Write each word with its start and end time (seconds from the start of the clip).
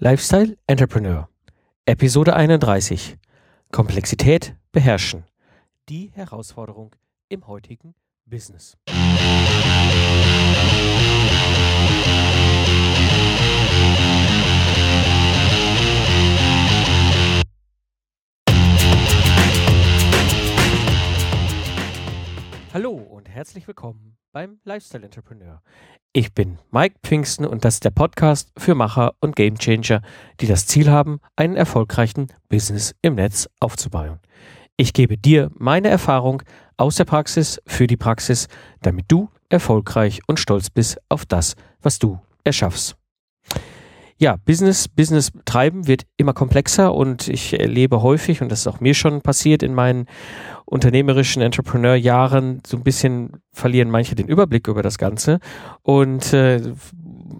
Lifestyle 0.00 0.56
Entrepreneur. 0.66 1.28
Episode 1.86 2.34
31. 2.34 3.16
Komplexität 3.70 4.56
beherrschen. 4.72 5.22
Die 5.88 6.10
Herausforderung 6.12 6.96
im 7.28 7.46
heutigen 7.46 7.94
Business. 8.26 8.76
Hallo 22.72 22.90
und 22.90 23.28
herzlich 23.28 23.68
willkommen 23.68 24.16
beim 24.34 24.58
Lifestyle 24.64 25.04
Entrepreneur. 25.04 25.62
Ich 26.12 26.34
bin 26.34 26.58
Mike 26.72 26.96
Pfingsten 27.04 27.46
und 27.46 27.64
das 27.64 27.74
ist 27.74 27.84
der 27.84 27.90
Podcast 27.90 28.50
für 28.58 28.74
Macher 28.74 29.14
und 29.20 29.36
Gamechanger, 29.36 30.02
die 30.40 30.48
das 30.48 30.66
Ziel 30.66 30.90
haben, 30.90 31.20
einen 31.36 31.56
erfolgreichen 31.56 32.26
Business 32.48 32.94
im 33.00 33.14
Netz 33.14 33.48
aufzubauen. 33.60 34.18
Ich 34.76 34.92
gebe 34.92 35.16
dir 35.16 35.50
meine 35.54 35.88
Erfahrung 35.88 36.42
aus 36.76 36.96
der 36.96 37.04
Praxis 37.04 37.62
für 37.64 37.86
die 37.86 37.96
Praxis, 37.96 38.48
damit 38.82 39.06
du 39.08 39.30
erfolgreich 39.50 40.20
und 40.26 40.40
stolz 40.40 40.68
bist 40.68 40.98
auf 41.08 41.24
das, 41.24 41.54
was 41.80 42.00
du 42.00 42.20
erschaffst 42.42 42.96
ja, 44.24 44.36
Business, 44.46 44.88
Business 44.88 45.32
treiben 45.44 45.86
wird 45.86 46.06
immer 46.16 46.32
komplexer 46.32 46.94
und 46.94 47.28
ich 47.28 47.60
erlebe 47.60 48.00
häufig, 48.00 48.40
und 48.40 48.50
das 48.50 48.60
ist 48.60 48.66
auch 48.66 48.80
mir 48.80 48.94
schon 48.94 49.20
passiert 49.20 49.62
in 49.62 49.74
meinen 49.74 50.06
unternehmerischen 50.64 51.42
Entrepreneur-Jahren, 51.42 52.62
so 52.66 52.78
ein 52.78 52.84
bisschen 52.84 53.42
verlieren 53.52 53.90
manche 53.90 54.14
den 54.14 54.26
Überblick 54.26 54.66
über 54.66 54.82
das 54.82 54.96
Ganze 54.96 55.40
und 55.82 56.32
äh, 56.32 56.72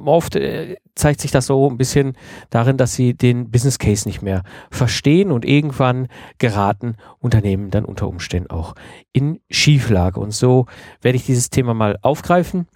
oft 0.04 0.36
äh, 0.36 0.76
zeigt 0.94 1.22
sich 1.22 1.30
das 1.30 1.46
so 1.46 1.70
ein 1.70 1.78
bisschen 1.78 2.18
darin, 2.50 2.76
dass 2.76 2.94
sie 2.94 3.14
den 3.14 3.50
Business 3.50 3.78
Case 3.78 4.06
nicht 4.06 4.20
mehr 4.20 4.42
verstehen 4.70 5.32
und 5.32 5.46
irgendwann 5.46 6.08
geraten 6.36 6.96
Unternehmen 7.18 7.70
dann 7.70 7.86
unter 7.86 8.08
Umständen 8.08 8.50
auch 8.50 8.74
in 9.14 9.40
Schieflage. 9.48 10.20
Und 10.20 10.34
so 10.34 10.66
werde 11.00 11.16
ich 11.16 11.24
dieses 11.24 11.48
Thema 11.48 11.72
mal 11.72 11.96
aufgreifen 12.02 12.66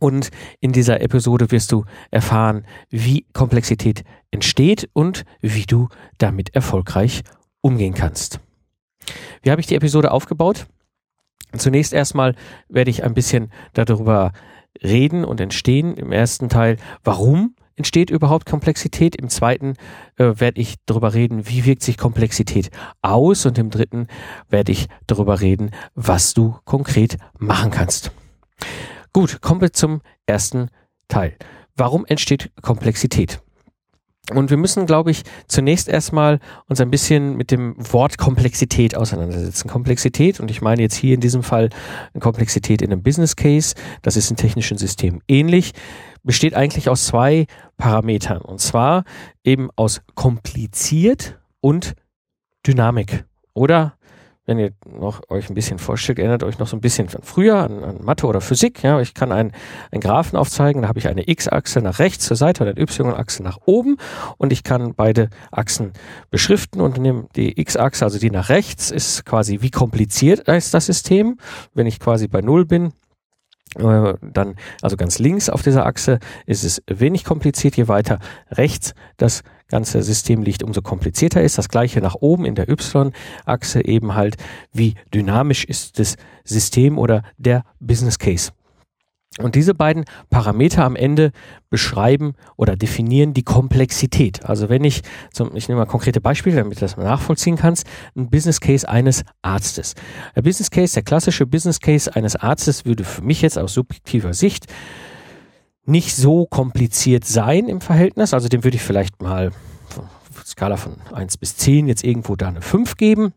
und 0.00 0.30
in 0.60 0.72
dieser 0.72 1.00
Episode 1.00 1.50
wirst 1.50 1.72
du 1.72 1.84
erfahren, 2.10 2.64
wie 2.90 3.26
Komplexität 3.32 4.04
entsteht 4.30 4.88
und 4.92 5.24
wie 5.40 5.64
du 5.64 5.88
damit 6.18 6.54
erfolgreich 6.54 7.22
umgehen 7.60 7.94
kannst. 7.94 8.40
Wie 9.42 9.50
habe 9.50 9.60
ich 9.60 9.66
die 9.66 9.74
Episode 9.74 10.10
aufgebaut? 10.10 10.66
Zunächst 11.56 11.92
erstmal 11.92 12.34
werde 12.68 12.90
ich 12.90 13.04
ein 13.04 13.14
bisschen 13.14 13.50
darüber 13.72 14.32
reden 14.82 15.24
und 15.24 15.40
entstehen. 15.40 15.94
Im 15.94 16.12
ersten 16.12 16.48
Teil, 16.48 16.76
warum 17.02 17.54
entsteht 17.76 18.10
überhaupt 18.10 18.44
Komplexität? 18.44 19.16
Im 19.16 19.30
zweiten 19.30 19.74
äh, 20.16 20.34
werde 20.36 20.60
ich 20.60 20.74
darüber 20.84 21.14
reden, 21.14 21.48
wie 21.48 21.64
wirkt 21.64 21.82
sich 21.82 21.96
Komplexität 21.96 22.70
aus? 23.00 23.46
Und 23.46 23.56
im 23.56 23.70
dritten 23.70 24.08
werde 24.50 24.72
ich 24.72 24.88
darüber 25.06 25.40
reden, 25.40 25.70
was 25.94 26.34
du 26.34 26.56
konkret 26.64 27.16
machen 27.38 27.70
kannst. 27.70 28.12
Gut, 29.12 29.40
kommen 29.40 29.60
wir 29.60 29.72
zum 29.72 30.00
ersten 30.26 30.70
Teil. 31.08 31.36
Warum 31.76 32.04
entsteht 32.06 32.50
Komplexität? 32.60 33.40
Und 34.34 34.50
wir 34.50 34.58
müssen, 34.58 34.84
glaube 34.84 35.10
ich, 35.10 35.22
zunächst 35.46 35.88
erstmal 35.88 36.38
uns 36.66 36.80
ein 36.80 36.90
bisschen 36.90 37.36
mit 37.36 37.50
dem 37.50 37.74
Wort 37.92 38.18
Komplexität 38.18 38.94
auseinandersetzen. 38.94 39.68
Komplexität, 39.68 40.38
und 40.38 40.50
ich 40.50 40.60
meine 40.60 40.82
jetzt 40.82 40.96
hier 40.96 41.14
in 41.14 41.20
diesem 41.20 41.42
Fall 41.42 41.70
Komplexität 42.20 42.82
in 42.82 42.92
einem 42.92 43.02
Business 43.02 43.36
Case, 43.36 43.74
das 44.02 44.16
ist 44.16 44.30
in 44.30 44.36
technischen 44.36 44.76
Systemen 44.76 45.22
ähnlich, 45.28 45.72
besteht 46.24 46.54
eigentlich 46.54 46.90
aus 46.90 47.06
zwei 47.06 47.46
Parametern. 47.78 48.42
Und 48.42 48.60
zwar 48.60 49.04
eben 49.44 49.70
aus 49.76 50.02
kompliziert 50.14 51.38
und 51.60 51.94
Dynamik. 52.66 53.24
Oder 53.54 53.97
wenn 54.48 54.58
ihr 54.58 54.72
noch 54.98 55.20
euch 55.28 55.50
ein 55.50 55.54
bisschen 55.54 55.78
vorstellt, 55.78 56.18
erinnert 56.18 56.42
euch 56.42 56.58
noch 56.58 56.66
so 56.66 56.74
ein 56.74 56.80
bisschen 56.80 57.10
von 57.10 57.20
früher 57.22 57.56
an, 57.56 57.84
an 57.84 57.98
Mathe 58.02 58.26
oder 58.26 58.40
Physik. 58.40 58.82
Ja, 58.82 58.98
ich 58.98 59.12
kann 59.12 59.30
einen, 59.30 59.52
einen 59.92 60.00
Graphen 60.00 60.38
aufzeigen, 60.38 60.82
da 60.82 60.88
habe 60.88 60.98
ich 60.98 61.06
eine 61.06 61.28
x-Achse 61.28 61.82
nach 61.82 61.98
rechts 61.98 62.24
zur 62.24 62.36
Seite 62.38 62.64
und 62.64 62.70
eine 62.70 62.80
y-Achse 62.80 63.42
nach 63.42 63.58
oben 63.66 63.98
und 64.38 64.50
ich 64.50 64.64
kann 64.64 64.94
beide 64.94 65.28
Achsen 65.52 65.92
beschriften 66.30 66.80
und 66.80 66.96
nehme 66.96 67.26
die 67.36 67.60
x-Achse, 67.60 68.06
also 68.06 68.18
die 68.18 68.30
nach 68.30 68.48
rechts, 68.48 68.90
ist 68.90 69.26
quasi 69.26 69.58
wie 69.60 69.70
kompliziert 69.70 70.48
ist 70.48 70.72
das 70.72 70.86
System. 70.86 71.36
Wenn 71.74 71.86
ich 71.86 72.00
quasi 72.00 72.26
bei 72.26 72.40
Null 72.40 72.64
bin, 72.64 72.94
äh, 73.76 74.14
dann, 74.22 74.54
also 74.80 74.96
ganz 74.96 75.18
links 75.18 75.50
auf 75.50 75.60
dieser 75.60 75.84
Achse 75.84 76.20
ist 76.46 76.64
es 76.64 76.82
wenig 76.86 77.24
kompliziert. 77.24 77.76
Je 77.76 77.86
weiter 77.86 78.18
rechts 78.50 78.94
das 79.18 79.42
ganze 79.68 80.02
System 80.02 80.42
liegt, 80.42 80.62
umso 80.62 80.82
komplizierter 80.82 81.42
ist. 81.42 81.58
Das 81.58 81.68
gleiche 81.68 82.00
nach 82.00 82.16
oben 82.16 82.44
in 82.44 82.54
der 82.54 82.68
Y-Achse 82.68 83.84
eben 83.84 84.14
halt, 84.14 84.36
wie 84.72 84.94
dynamisch 85.14 85.64
ist 85.64 85.98
das 85.98 86.16
System 86.44 86.98
oder 86.98 87.22
der 87.38 87.64
Business 87.80 88.18
Case. 88.18 88.50
Und 89.38 89.54
diese 89.54 89.74
beiden 89.74 90.04
Parameter 90.30 90.84
am 90.84 90.96
Ende 90.96 91.30
beschreiben 91.70 92.34
oder 92.56 92.76
definieren 92.76 93.34
die 93.34 93.44
Komplexität. 93.44 94.44
Also 94.44 94.68
wenn 94.68 94.82
ich, 94.82 95.02
zum, 95.32 95.54
ich 95.54 95.68
nehme 95.68 95.80
mal 95.80 95.86
konkrete 95.86 96.20
Beispiele, 96.20 96.56
damit 96.56 96.78
du 96.78 96.80
das 96.80 96.96
mal 96.96 97.04
nachvollziehen 97.04 97.56
kannst, 97.56 97.86
ein 98.16 98.30
Business 98.30 98.60
Case 98.60 98.88
eines 98.88 99.22
Arztes. 99.42 99.94
Der 100.34 100.42
Business 100.42 100.70
Case, 100.70 100.94
der 100.94 101.04
klassische 101.04 101.46
Business 101.46 101.78
Case 101.78 102.12
eines 102.12 102.34
Arztes 102.34 102.84
würde 102.84 103.04
für 103.04 103.22
mich 103.22 103.42
jetzt 103.42 103.58
aus 103.58 103.74
subjektiver 103.74 104.34
Sicht 104.34 104.66
nicht 105.88 106.14
so 106.14 106.46
kompliziert 106.46 107.24
sein 107.24 107.68
im 107.68 107.80
Verhältnis. 107.80 108.34
Also 108.34 108.48
dem 108.48 108.62
würde 108.62 108.76
ich 108.76 108.82
vielleicht 108.82 109.22
mal 109.22 109.50
Skala 110.44 110.76
von 110.76 110.96
1 111.12 111.38
bis 111.38 111.56
10 111.56 111.88
jetzt 111.88 112.04
irgendwo 112.04 112.36
da 112.36 112.48
eine 112.48 112.62
5 112.62 112.96
geben. 112.96 113.32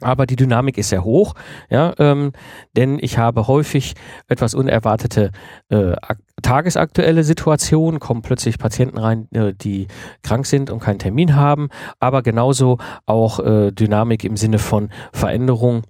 Aber 0.00 0.26
die 0.26 0.36
Dynamik 0.36 0.78
ist 0.78 0.90
sehr 0.90 1.02
hoch, 1.02 1.34
ja, 1.70 1.92
ähm, 1.98 2.32
denn 2.76 2.98
ich 3.00 3.18
habe 3.18 3.48
häufig 3.48 3.94
etwas 4.28 4.54
unerwartete 4.54 5.32
äh, 5.70 5.96
tagesaktuelle 6.40 7.24
Situationen, 7.24 7.98
kommen 7.98 8.22
plötzlich 8.22 8.58
Patienten 8.58 8.98
rein, 8.98 9.26
äh, 9.32 9.54
die 9.54 9.88
krank 10.22 10.46
sind 10.46 10.70
und 10.70 10.78
keinen 10.78 11.00
Termin 11.00 11.34
haben, 11.34 11.68
aber 11.98 12.22
genauso 12.22 12.78
auch 13.06 13.40
äh, 13.40 13.72
Dynamik 13.72 14.22
im 14.22 14.36
Sinne 14.36 14.60
von 14.60 14.90
Veränderung 15.12 15.82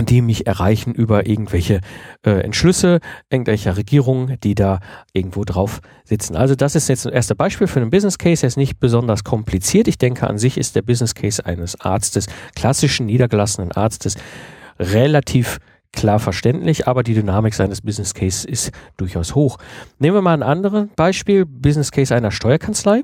die 0.00 0.20
mich 0.20 0.46
erreichen 0.46 0.94
über 0.94 1.26
irgendwelche 1.26 1.80
äh, 2.24 2.40
Entschlüsse 2.40 3.00
irgendwelcher 3.30 3.76
Regierungen, 3.76 4.38
die 4.42 4.54
da 4.54 4.80
irgendwo 5.12 5.44
drauf 5.44 5.80
sitzen. 6.04 6.36
Also 6.36 6.54
das 6.54 6.74
ist 6.74 6.88
jetzt 6.88 7.06
ein 7.06 7.12
erstes 7.12 7.36
Beispiel 7.36 7.66
für 7.66 7.80
einen 7.80 7.90
Business 7.90 8.18
Case. 8.18 8.44
Er 8.44 8.48
ist 8.48 8.56
nicht 8.56 8.78
besonders 8.78 9.24
kompliziert. 9.24 9.88
Ich 9.88 9.98
denke, 9.98 10.28
an 10.28 10.38
sich 10.38 10.58
ist 10.58 10.76
der 10.76 10.82
Business 10.82 11.14
Case 11.14 11.44
eines 11.44 11.80
Arztes, 11.80 12.26
klassischen 12.54 13.06
niedergelassenen 13.06 13.72
Arztes, 13.72 14.16
relativ 14.78 15.58
klar 15.92 16.18
verständlich, 16.18 16.86
aber 16.86 17.02
die 17.02 17.14
Dynamik 17.14 17.54
seines 17.54 17.80
Business 17.80 18.14
Case 18.14 18.46
ist 18.46 18.70
durchaus 18.98 19.34
hoch. 19.34 19.56
Nehmen 19.98 20.16
wir 20.16 20.22
mal 20.22 20.34
ein 20.34 20.42
anderes 20.42 20.88
Beispiel, 20.94 21.46
Business 21.46 21.90
Case 21.90 22.14
einer 22.14 22.30
Steuerkanzlei. 22.30 23.02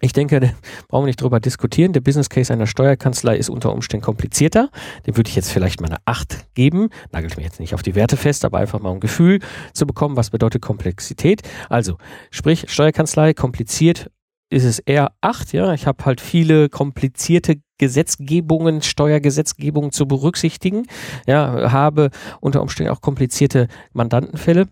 Ich 0.00 0.12
denke, 0.12 0.40
da 0.40 0.48
brauchen 0.88 1.04
wir 1.04 1.06
nicht 1.06 1.20
drüber 1.20 1.40
diskutieren. 1.40 1.92
Der 1.92 2.00
Business 2.00 2.28
Case 2.28 2.52
einer 2.52 2.66
Steuerkanzlei 2.66 3.36
ist 3.36 3.48
unter 3.48 3.72
Umständen 3.72 4.04
komplizierter. 4.04 4.70
Dem 5.06 5.16
würde 5.16 5.28
ich 5.28 5.36
jetzt 5.36 5.50
vielleicht 5.50 5.80
mal 5.80 5.88
eine 5.88 5.98
8 6.04 6.54
geben. 6.54 6.90
Nagelt 7.12 7.36
mir 7.36 7.44
jetzt 7.44 7.60
nicht 7.60 7.74
auf 7.74 7.82
die 7.82 7.94
Werte 7.94 8.16
fest, 8.16 8.44
aber 8.44 8.58
einfach 8.58 8.80
mal 8.80 8.92
ein 8.92 9.00
Gefühl 9.00 9.40
zu 9.72 9.86
bekommen, 9.86 10.16
was 10.16 10.30
bedeutet 10.30 10.62
Komplexität. 10.62 11.42
Also, 11.68 11.96
sprich, 12.30 12.66
Steuerkanzlei, 12.68 13.34
kompliziert 13.34 14.10
ist 14.48 14.64
es 14.64 14.78
eher 14.78 15.12
8, 15.22 15.52
ja. 15.52 15.74
Ich 15.74 15.86
habe 15.86 16.04
halt 16.04 16.20
viele 16.20 16.68
komplizierte 16.68 17.56
Gesetzgebungen, 17.78 18.80
Steuergesetzgebungen 18.80 19.92
zu 19.92 20.06
berücksichtigen. 20.06 20.86
Ja, 21.26 21.72
habe 21.72 22.10
unter 22.40 22.62
Umständen 22.62 22.92
auch 22.92 23.00
komplizierte 23.00 23.68
Mandantenfälle. 23.92 24.68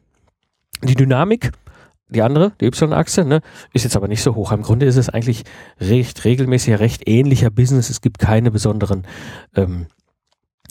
Die 0.83 0.95
Dynamik 0.95 1.51
die 2.09 2.23
andere, 2.23 2.53
die 2.61 2.67
Y-Achse, 2.67 3.25
ne, 3.25 3.41
ist 3.73 3.85
jetzt 3.85 3.97
aber 3.97 4.09
nicht 4.09 4.23
so 4.23 4.35
hoch. 4.35 4.53
Im 4.53 4.63
Grunde 4.63 4.87
ist 4.87 4.97
es 4.97 5.09
eigentlich 5.09 5.45
recht 5.81 6.25
regelmäßig, 6.25 6.79
recht 6.79 7.09
ähnlicher 7.09 7.51
Business. 7.51 7.91
Es 7.91 8.01
gibt 8.01 8.19
keine 8.19 8.51
besonderen 8.51 9.07
ähm, 9.57 9.87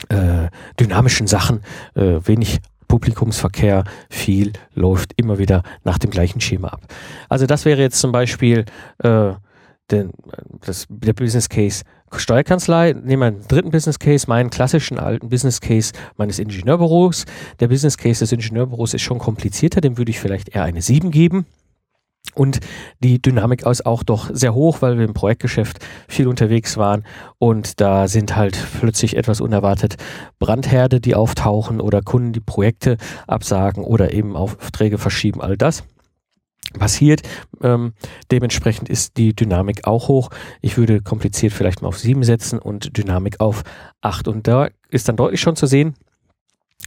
äh, 0.09 0.50
dynamischen 0.80 1.27
Sachen, 1.27 1.62
äh, 1.95 2.19
wenig 2.24 2.59
Publikumsverkehr, 2.88 3.85
viel 4.09 4.53
läuft 4.75 5.13
immer 5.18 5.39
wieder 5.39 5.63
nach 5.83 5.97
dem 5.97 6.12
gleichen 6.12 6.41
Schema 6.41 6.68
ab. 6.68 6.81
Also 7.27 7.47
das 7.47 7.65
wäre 7.65 7.81
jetzt 7.81 8.00
zum 8.00 8.12
Beispiel 8.12 8.65
äh, 9.00 9.33
den, 9.91 10.12
das, 10.65 10.85
der 10.89 11.13
Business 11.13 11.50
Case 11.50 11.83
Steuerkanzlei, 12.15 12.94
nehmen 12.94 13.21
wir 13.21 13.27
einen 13.27 13.47
dritten 13.47 13.71
Business 13.71 14.00
Case, 14.00 14.25
meinen 14.27 14.50
klassischen 14.50 15.00
alten 15.00 15.30
Business 15.30 15.62
Case 15.62 15.94
meines 16.15 16.39
Ingenieurbüros. 16.39 17.25
Der 17.59 17.68
Business 17.68 17.97
Case 17.97 18.19
des 18.19 18.31
Ingenieurbüros 18.31 18.94
ist 18.94 19.01
schon 19.01 19.19
komplizierter, 19.19 19.81
dem 19.81 19.97
würde 19.97 20.12
ich 20.12 20.19
vielleicht 20.19 20.50
eher 20.50 20.63
eine 20.63 20.81
7 20.81 21.12
geben. 21.12 21.45
Und 22.35 22.62
die 23.00 23.21
Dynamik 23.21 23.65
ist 23.65 23.85
auch 23.85 24.01
doch 24.01 24.30
sehr 24.33 24.56
hoch, 24.56 24.81
weil 24.81 24.97
wir 24.97 25.06
im 25.06 25.13
Projektgeschäft 25.13 25.80
viel 26.07 26.27
unterwegs 26.27 26.77
waren 26.77 27.03
und 27.38 27.79
da 27.79 28.07
sind 28.07 28.36
halt 28.36 28.57
plötzlich 28.79 29.18
etwas 29.18 29.39
unerwartet 29.39 29.97
Brandherde, 30.39 31.00
die 31.00 31.15
auftauchen 31.15 31.79
oder 31.79 32.01
Kunden, 32.01 32.33
die 32.33 32.39
Projekte 32.39 32.97
absagen 33.27 33.83
oder 33.83 34.13
eben 34.13 34.36
Aufträge 34.36 34.97
verschieben, 34.97 35.41
all 35.41 35.57
das. 35.57 35.83
Passiert. 36.79 37.21
Ähm, 37.61 37.93
dementsprechend 38.31 38.89
ist 38.89 39.17
die 39.17 39.35
Dynamik 39.35 39.85
auch 39.85 40.07
hoch. 40.07 40.29
Ich 40.61 40.77
würde 40.77 41.01
kompliziert 41.01 41.53
vielleicht 41.53 41.81
mal 41.81 41.87
auf 41.87 41.99
sieben 41.99 42.23
setzen 42.23 42.59
und 42.59 42.97
Dynamik 42.97 43.39
auf 43.39 43.63
acht. 44.01 44.27
Und 44.27 44.47
da 44.47 44.69
ist 44.89 45.07
dann 45.07 45.15
deutlich 45.15 45.41
schon 45.41 45.55
zu 45.55 45.65
sehen, 45.65 45.95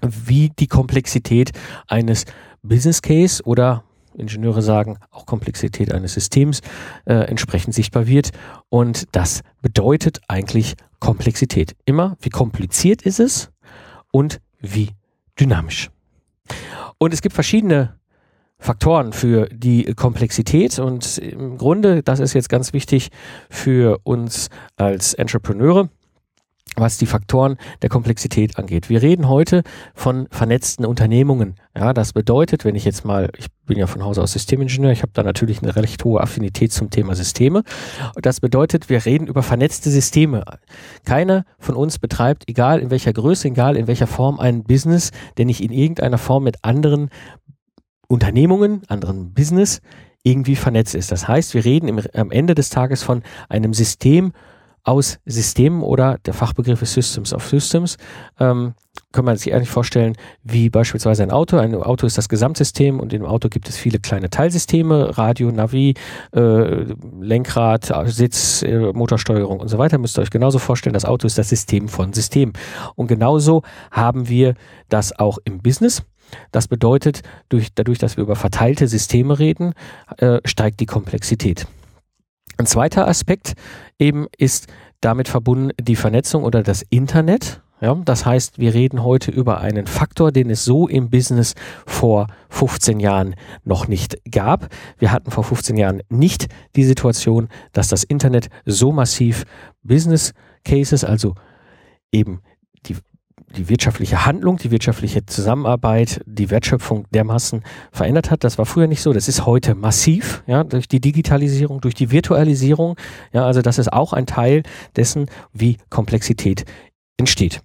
wie 0.02 0.50
die 0.50 0.66
Komplexität 0.66 1.52
eines 1.86 2.24
Business 2.62 3.02
Case 3.02 3.42
oder 3.44 3.84
Ingenieure 4.16 4.62
sagen, 4.62 4.98
auch 5.10 5.26
Komplexität 5.26 5.92
eines 5.92 6.14
Systems 6.14 6.60
äh, 7.04 7.14
entsprechend 7.14 7.74
sichtbar 7.74 8.06
wird. 8.06 8.30
Und 8.68 9.06
das 9.12 9.42
bedeutet 9.62 10.20
eigentlich 10.28 10.74
Komplexität. 11.00 11.76
Immer, 11.84 12.16
wie 12.20 12.30
kompliziert 12.30 13.02
ist 13.02 13.20
es 13.20 13.50
und 14.10 14.40
wie 14.60 14.90
dynamisch. 15.38 15.90
Und 16.98 17.12
es 17.12 17.20
gibt 17.20 17.34
verschiedene 17.34 17.94
Faktoren 18.58 19.12
für 19.12 19.48
die 19.52 19.84
Komplexität 19.94 20.78
und 20.78 21.18
im 21.18 21.58
Grunde, 21.58 22.02
das 22.02 22.20
ist 22.20 22.32
jetzt 22.32 22.48
ganz 22.48 22.72
wichtig 22.72 23.10
für 23.50 23.98
uns 24.02 24.48
als 24.76 25.14
Entrepreneure, 25.14 25.90
was 26.76 26.98
die 26.98 27.06
Faktoren 27.06 27.56
der 27.82 27.88
Komplexität 27.88 28.58
angeht. 28.58 28.88
Wir 28.88 29.02
reden 29.02 29.28
heute 29.28 29.62
von 29.94 30.26
vernetzten 30.30 30.84
Unternehmungen. 30.84 31.54
Ja, 31.76 31.92
das 31.92 32.12
bedeutet, 32.12 32.64
wenn 32.64 32.74
ich 32.74 32.84
jetzt 32.84 33.04
mal, 33.04 33.30
ich 33.36 33.46
bin 33.66 33.78
ja 33.78 33.86
von 33.86 34.04
Hause 34.04 34.22
aus 34.22 34.32
Systemingenieur, 34.32 34.92
ich 34.92 35.02
habe 35.02 35.12
da 35.14 35.22
natürlich 35.22 35.62
eine 35.62 35.76
recht 35.76 36.04
hohe 36.04 36.20
Affinität 36.20 36.72
zum 36.72 36.90
Thema 36.90 37.14
Systeme. 37.14 37.62
Das 38.16 38.40
bedeutet, 38.40 38.88
wir 38.88 39.04
reden 39.04 39.26
über 39.26 39.42
vernetzte 39.42 39.90
Systeme. 39.90 40.44
Keiner 41.04 41.44
von 41.58 41.76
uns 41.76 41.98
betreibt, 41.98 42.44
egal 42.48 42.80
in 42.80 42.90
welcher 42.90 43.12
Größe, 43.12 43.48
egal 43.48 43.76
in 43.76 43.86
welcher 43.86 44.06
Form, 44.06 44.38
ein 44.38 44.64
Business, 44.64 45.10
der 45.36 45.46
nicht 45.46 45.62
in 45.62 45.72
irgendeiner 45.72 46.18
Form 46.18 46.44
mit 46.44 46.58
anderen 46.62 47.10
Unternehmungen, 48.08 48.82
anderen 48.88 49.32
Business 49.32 49.80
irgendwie 50.22 50.56
vernetzt 50.56 50.94
ist. 50.94 51.12
Das 51.12 51.28
heißt, 51.28 51.54
wir 51.54 51.64
reden 51.64 51.88
im, 51.88 52.00
am 52.14 52.30
Ende 52.30 52.54
des 52.54 52.70
Tages 52.70 53.02
von 53.02 53.22
einem 53.48 53.72
System 53.72 54.32
aus 54.86 55.18
Systemen 55.26 55.82
oder 55.82 56.18
der 56.26 56.32
Fachbegriff 56.32 56.80
ist 56.80 56.94
Systems 56.94 57.32
of 57.34 57.46
Systems. 57.46 57.96
Ähm, 58.38 58.74
kann 59.12 59.24
man 59.24 59.36
sich 59.36 59.52
eigentlich 59.52 59.70
vorstellen, 59.70 60.14
wie 60.42 60.70
beispielsweise 60.70 61.22
ein 61.22 61.30
Auto. 61.30 61.58
Ein 61.58 61.74
Auto 61.74 62.06
ist 62.06 62.16
das 62.16 62.28
Gesamtsystem 62.28 63.00
und 63.00 63.12
im 63.12 63.24
Auto 63.24 63.48
gibt 63.48 63.68
es 63.68 63.76
viele 63.76 63.98
kleine 63.98 64.30
Teilsysteme, 64.30 65.18
Radio, 65.18 65.50
Navi, 65.50 65.94
äh, 66.34 66.84
Lenkrad, 67.20 67.92
Sitz, 68.06 68.62
äh, 68.62 68.92
Motorsteuerung 68.92 69.60
und 69.60 69.68
so 69.68 69.78
weiter. 69.78 69.98
Müsst 69.98 70.18
ihr 70.18 70.22
euch 70.22 70.30
genauso 70.30 70.58
vorstellen, 70.58 70.94
das 70.94 71.04
Auto 71.04 71.26
ist 71.26 71.36
das 71.36 71.48
System 71.48 71.88
von 71.88 72.12
Systemen. 72.12 72.52
Und 72.94 73.08
genauso 73.08 73.62
haben 73.90 74.28
wir 74.28 74.54
das 74.88 75.18
auch 75.18 75.38
im 75.44 75.58
Business. 75.58 76.02
Das 76.52 76.68
bedeutet, 76.68 77.22
durch, 77.48 77.68
dadurch, 77.74 77.98
dass 77.98 78.16
wir 78.16 78.24
über 78.24 78.36
verteilte 78.36 78.88
Systeme 78.88 79.38
reden, 79.38 79.74
äh, 80.18 80.40
steigt 80.44 80.80
die 80.80 80.86
Komplexität. 80.86 81.66
Ein 82.58 82.66
zweiter 82.66 83.06
Aspekt 83.06 83.54
eben 83.98 84.26
ist 84.38 84.66
damit 85.00 85.28
verbunden 85.28 85.70
die 85.80 85.96
Vernetzung 85.96 86.44
oder 86.44 86.62
das 86.62 86.82
Internet. 86.88 87.60
Ja, 87.80 87.94
das 87.94 88.24
heißt, 88.24 88.58
wir 88.58 88.72
reden 88.72 89.04
heute 89.04 89.30
über 89.30 89.60
einen 89.60 89.86
Faktor, 89.86 90.32
den 90.32 90.48
es 90.48 90.64
so 90.64 90.88
im 90.88 91.10
Business 91.10 91.54
vor 91.84 92.28
15 92.48 93.00
Jahren 93.00 93.34
noch 93.64 93.86
nicht 93.86 94.16
gab. 94.30 94.68
Wir 94.98 95.12
hatten 95.12 95.30
vor 95.30 95.44
15 95.44 95.76
Jahren 95.76 96.02
nicht 96.08 96.46
die 96.74 96.84
Situation, 96.84 97.48
dass 97.74 97.88
das 97.88 98.02
Internet 98.02 98.48
so 98.64 98.92
massiv 98.92 99.44
Business 99.82 100.32
Cases, 100.64 101.04
also 101.04 101.34
eben 102.10 102.40
die 102.86 102.96
die 103.56 103.68
wirtschaftliche 103.68 104.26
Handlung, 104.26 104.56
die 104.58 104.70
wirtschaftliche 104.70 105.26
Zusammenarbeit, 105.26 106.20
die 106.26 106.50
Wertschöpfung 106.50 107.06
dermaßen 107.12 107.62
verändert 107.90 108.30
hat. 108.30 108.44
Das 108.44 108.58
war 108.58 108.66
früher 108.66 108.86
nicht 108.86 109.02
so. 109.02 109.12
Das 109.12 109.28
ist 109.28 109.46
heute 109.46 109.74
massiv, 109.74 110.42
ja, 110.46 110.64
durch 110.64 110.88
die 110.88 111.00
Digitalisierung, 111.00 111.80
durch 111.80 111.94
die 111.94 112.10
Virtualisierung. 112.10 112.96
Ja, 113.32 113.44
also 113.44 113.62
das 113.62 113.78
ist 113.78 113.92
auch 113.92 114.12
ein 114.12 114.26
Teil 114.26 114.62
dessen, 114.94 115.26
wie 115.52 115.78
Komplexität 115.90 116.64
entsteht. 117.16 117.62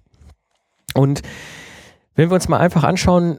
Und 0.94 1.22
wenn 2.14 2.28
wir 2.28 2.34
uns 2.34 2.48
mal 2.48 2.58
einfach 2.58 2.84
anschauen, 2.84 3.38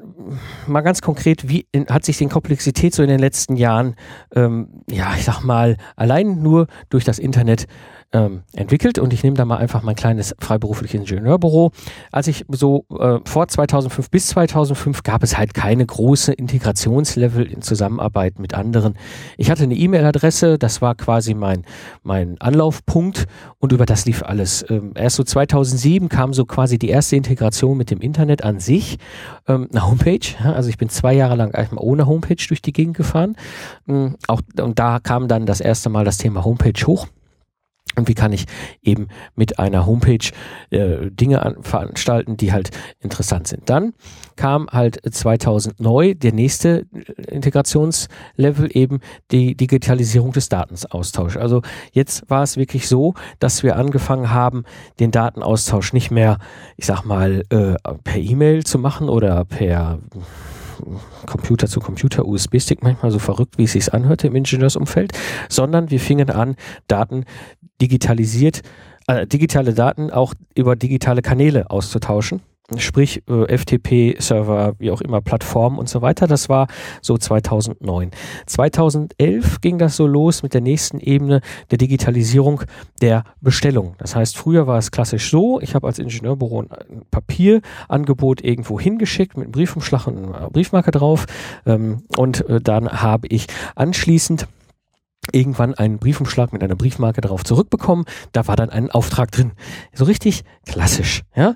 mal 0.65 0.81
ganz 0.81 1.01
konkret, 1.01 1.47
wie 1.47 1.67
in, 1.71 1.87
hat 1.87 2.05
sich 2.05 2.17
die 2.17 2.25
Komplexität 2.27 2.95
so 2.95 3.03
in 3.03 3.09
den 3.09 3.19
letzten 3.19 3.55
Jahren, 3.55 3.95
ähm, 4.35 4.81
ja, 4.89 5.13
ich 5.15 5.25
sag 5.25 5.43
mal, 5.43 5.77
allein 5.95 6.41
nur 6.41 6.67
durch 6.89 7.03
das 7.03 7.19
Internet 7.19 7.67
ähm, 8.13 8.43
entwickelt 8.53 8.99
und 8.99 9.11
ich 9.11 9.23
nehme 9.23 9.35
da 9.35 9.43
mal 9.43 9.57
einfach 9.57 9.81
mein 9.81 9.95
kleines 9.95 10.35
freiberufliches 10.39 10.99
Ingenieurbüro. 10.99 11.71
Als 12.11 12.27
ich 12.27 12.45
so 12.49 12.85
äh, 12.97 13.19
vor 13.25 13.47
2005 13.47 14.09
bis 14.09 14.27
2005 14.27 15.03
gab 15.03 15.23
es 15.23 15.37
halt 15.37 15.53
keine 15.53 15.85
große 15.85 16.31
Integrationslevel 16.31 17.45
in 17.45 17.61
Zusammenarbeit 17.61 18.39
mit 18.39 18.53
anderen. 18.53 18.95
Ich 19.37 19.49
hatte 19.49 19.63
eine 19.63 19.73
E-Mail-Adresse, 19.73 20.59
das 20.59 20.81
war 20.81 20.95
quasi 20.95 21.33
mein, 21.33 21.63
mein 22.03 22.39
Anlaufpunkt 22.39 23.25
und 23.57 23.71
über 23.71 23.85
das 23.85 24.05
lief 24.05 24.21
alles. 24.21 24.63
Ähm, 24.69 24.91
erst 24.95 25.15
so 25.15 25.23
2007 25.23 26.07
kam 26.07 26.33
so 26.33 26.45
quasi 26.45 26.77
die 26.77 26.89
erste 26.89 27.15
Integration 27.15 27.77
mit 27.77 27.89
dem 27.89 27.99
Internet 27.99 28.43
an 28.43 28.59
sich, 28.59 28.97
ähm, 29.47 29.67
eine 29.71 29.87
Homepage. 29.87 30.19
Also 30.43 30.69
ich 30.69 30.77
bin 30.77 30.89
zwei 30.89 31.13
Jahre 31.13 31.35
lang 31.35 31.51
erstmal 31.51 31.83
ohne 31.83 32.05
Homepage 32.05 32.43
durch 32.47 32.61
die 32.61 32.73
Gegend 32.73 32.95
gefahren. 32.95 33.35
Ähm, 33.87 34.17
auch, 34.27 34.41
und 34.59 34.77
da 34.77 34.99
kam 34.99 35.27
dann 35.27 35.47
das 35.47 35.61
erste 35.61 35.89
Mal 35.89 36.05
das 36.05 36.17
Thema 36.17 36.45
Homepage 36.45 36.85
hoch. 36.85 37.07
Und 37.95 38.07
wie 38.07 38.15
kann 38.15 38.33
ich 38.33 38.45
eben 38.81 39.07
mit 39.35 39.59
einer 39.59 39.85
Homepage 39.85 40.31
äh, 40.71 41.11
Dinge 41.11 41.43
an, 41.43 41.61
veranstalten, 41.61 42.37
die 42.37 42.51
halt 42.51 42.71
interessant 42.99 43.47
sind. 43.47 43.69
Dann 43.69 43.93
kam 44.35 44.67
halt 44.71 44.99
2000 45.09 45.79
neu 45.79 46.15
der 46.15 46.33
nächste 46.33 46.87
äh, 46.93 47.21
Integrationslevel 47.31 48.75
eben 48.75 48.99
die 49.31 49.55
Digitalisierung 49.55 50.31
des 50.31 50.49
Datenaustauschs. 50.49 51.37
Also 51.37 51.61
jetzt 51.91 52.29
war 52.29 52.43
es 52.43 52.57
wirklich 52.57 52.87
so, 52.87 53.13
dass 53.39 53.61
wir 53.61 53.75
angefangen 53.75 54.31
haben, 54.31 54.63
den 54.99 55.11
Datenaustausch 55.11 55.93
nicht 55.93 56.09
mehr, 56.09 56.39
ich 56.77 56.85
sag 56.85 57.03
mal, 57.03 57.43
äh, 57.49 57.75
per 58.03 58.17
E-Mail 58.17 58.63
zu 58.63 58.79
machen 58.79 59.09
oder 59.09 59.45
per 59.45 59.99
Computer 61.25 61.67
zu 61.67 61.79
Computer, 61.79 62.25
USB-Stick, 62.25 62.83
manchmal 62.83 63.11
so 63.11 63.19
verrückt, 63.19 63.57
wie 63.57 63.63
es 63.63 63.73
sich 63.73 63.93
anhörte 63.93 64.27
im 64.27 64.35
Ingenieursumfeld, 64.35 65.13
sondern 65.49 65.89
wir 65.89 65.99
fingen 65.99 66.29
an, 66.29 66.55
Daten 66.87 67.25
digitalisiert, 67.83 68.61
äh, 69.07 69.27
digitale 69.27 69.73
Daten 69.73 70.09
auch 70.09 70.33
über 70.55 70.77
digitale 70.77 71.21
Kanäle 71.21 71.69
auszutauschen 71.69 72.41
sprich 72.77 73.21
äh, 73.27 73.57
FTP-Server, 73.57 74.75
wie 74.79 74.89
auch 74.89 75.01
immer, 75.01 75.21
Plattformen 75.21 75.77
und 75.77 75.89
so 75.89 76.01
weiter. 76.01 76.27
Das 76.27 76.47
war 76.47 76.67
so 77.01 77.17
2009. 77.17 78.11
2011 78.45 79.59
ging 79.59 79.77
das 79.77 79.97
so 79.97 80.07
los 80.07 80.43
mit 80.43 80.53
der 80.53 80.61
nächsten 80.61 80.99
Ebene 80.99 81.41
der 81.71 81.77
Digitalisierung 81.77 82.61
der 83.01 83.25
Bestellung. 83.41 83.95
Das 83.97 84.15
heißt, 84.15 84.37
früher 84.37 84.65
war 84.65 84.77
es 84.77 84.91
klassisch 84.91 85.29
so, 85.29 85.59
ich 85.59 85.75
habe 85.75 85.87
als 85.87 85.99
Ingenieurbüro 85.99 86.61
ein 86.61 87.03
Papierangebot 87.11 88.41
irgendwo 88.41 88.79
hingeschickt 88.79 89.35
mit 89.35 89.45
einem 89.45 89.51
Briefumschlag 89.51 90.07
und 90.07 90.33
einer 90.33 90.49
Briefmarke 90.49 90.91
drauf 90.91 91.25
ähm, 91.65 92.03
und 92.17 92.47
äh, 92.49 92.61
dann 92.61 92.89
habe 92.89 93.27
ich 93.27 93.47
anschließend 93.75 94.47
irgendwann 95.31 95.73
einen 95.73 95.99
Briefumschlag 95.99 96.53
mit 96.53 96.63
einer 96.63 96.75
Briefmarke 96.75 97.21
darauf 97.21 97.43
zurückbekommen. 97.43 98.05
Da 98.31 98.47
war 98.47 98.55
dann 98.55 98.69
ein 98.69 98.91
Auftrag 98.91 99.31
drin. 99.31 99.51
So 99.93 100.05
richtig 100.05 100.43
klassisch, 100.65 101.23
ja. 101.35 101.55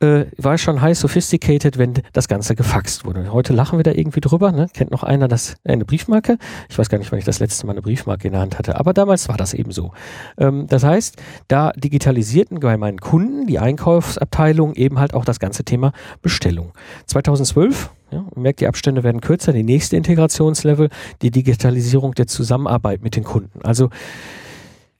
Äh, 0.00 0.26
war 0.36 0.58
schon 0.58 0.80
high 0.80 0.96
sophisticated, 0.96 1.78
wenn 1.78 1.94
das 2.12 2.28
Ganze 2.28 2.54
gefaxt 2.54 3.04
wurde. 3.04 3.32
Heute 3.32 3.52
lachen 3.52 3.78
wir 3.78 3.82
da 3.84 3.92
irgendwie 3.92 4.20
drüber, 4.20 4.52
ne? 4.52 4.68
Kennt 4.72 4.90
noch 4.90 5.02
einer 5.02 5.28
das, 5.28 5.56
eine 5.64 5.84
Briefmarke? 5.84 6.38
Ich 6.68 6.78
weiß 6.78 6.88
gar 6.88 6.98
nicht, 6.98 7.10
wann 7.12 7.18
ich 7.18 7.24
das 7.24 7.38
letzte 7.38 7.66
Mal 7.66 7.72
eine 7.72 7.82
Briefmarke 7.82 8.28
in 8.28 8.32
der 8.32 8.42
Hand 8.42 8.58
hatte, 8.58 8.78
aber 8.78 8.92
damals 8.92 9.28
war 9.28 9.36
das 9.36 9.54
eben 9.54 9.72
so. 9.72 9.92
Ähm, 10.38 10.66
das 10.68 10.84
heißt, 10.84 11.16
da 11.48 11.72
digitalisierten 11.72 12.60
bei 12.60 12.76
meinen 12.76 12.98
Kunden, 12.98 13.46
die 13.46 13.58
Einkaufsabteilung, 13.58 14.74
eben 14.74 14.98
halt 14.98 15.14
auch 15.14 15.24
das 15.24 15.40
ganze 15.40 15.64
Thema 15.64 15.92
Bestellung. 16.22 16.72
2012 17.06 17.90
ja, 18.10 18.22
man 18.34 18.42
merkt, 18.42 18.60
die 18.60 18.66
Abstände 18.66 19.02
werden 19.02 19.20
kürzer. 19.20 19.52
Die 19.52 19.62
nächste 19.62 19.96
Integrationslevel, 19.96 20.90
die 21.22 21.30
Digitalisierung 21.30 22.14
der 22.14 22.26
Zusammenarbeit 22.26 23.02
mit 23.02 23.16
den 23.16 23.24
Kunden. 23.24 23.60
Also 23.62 23.90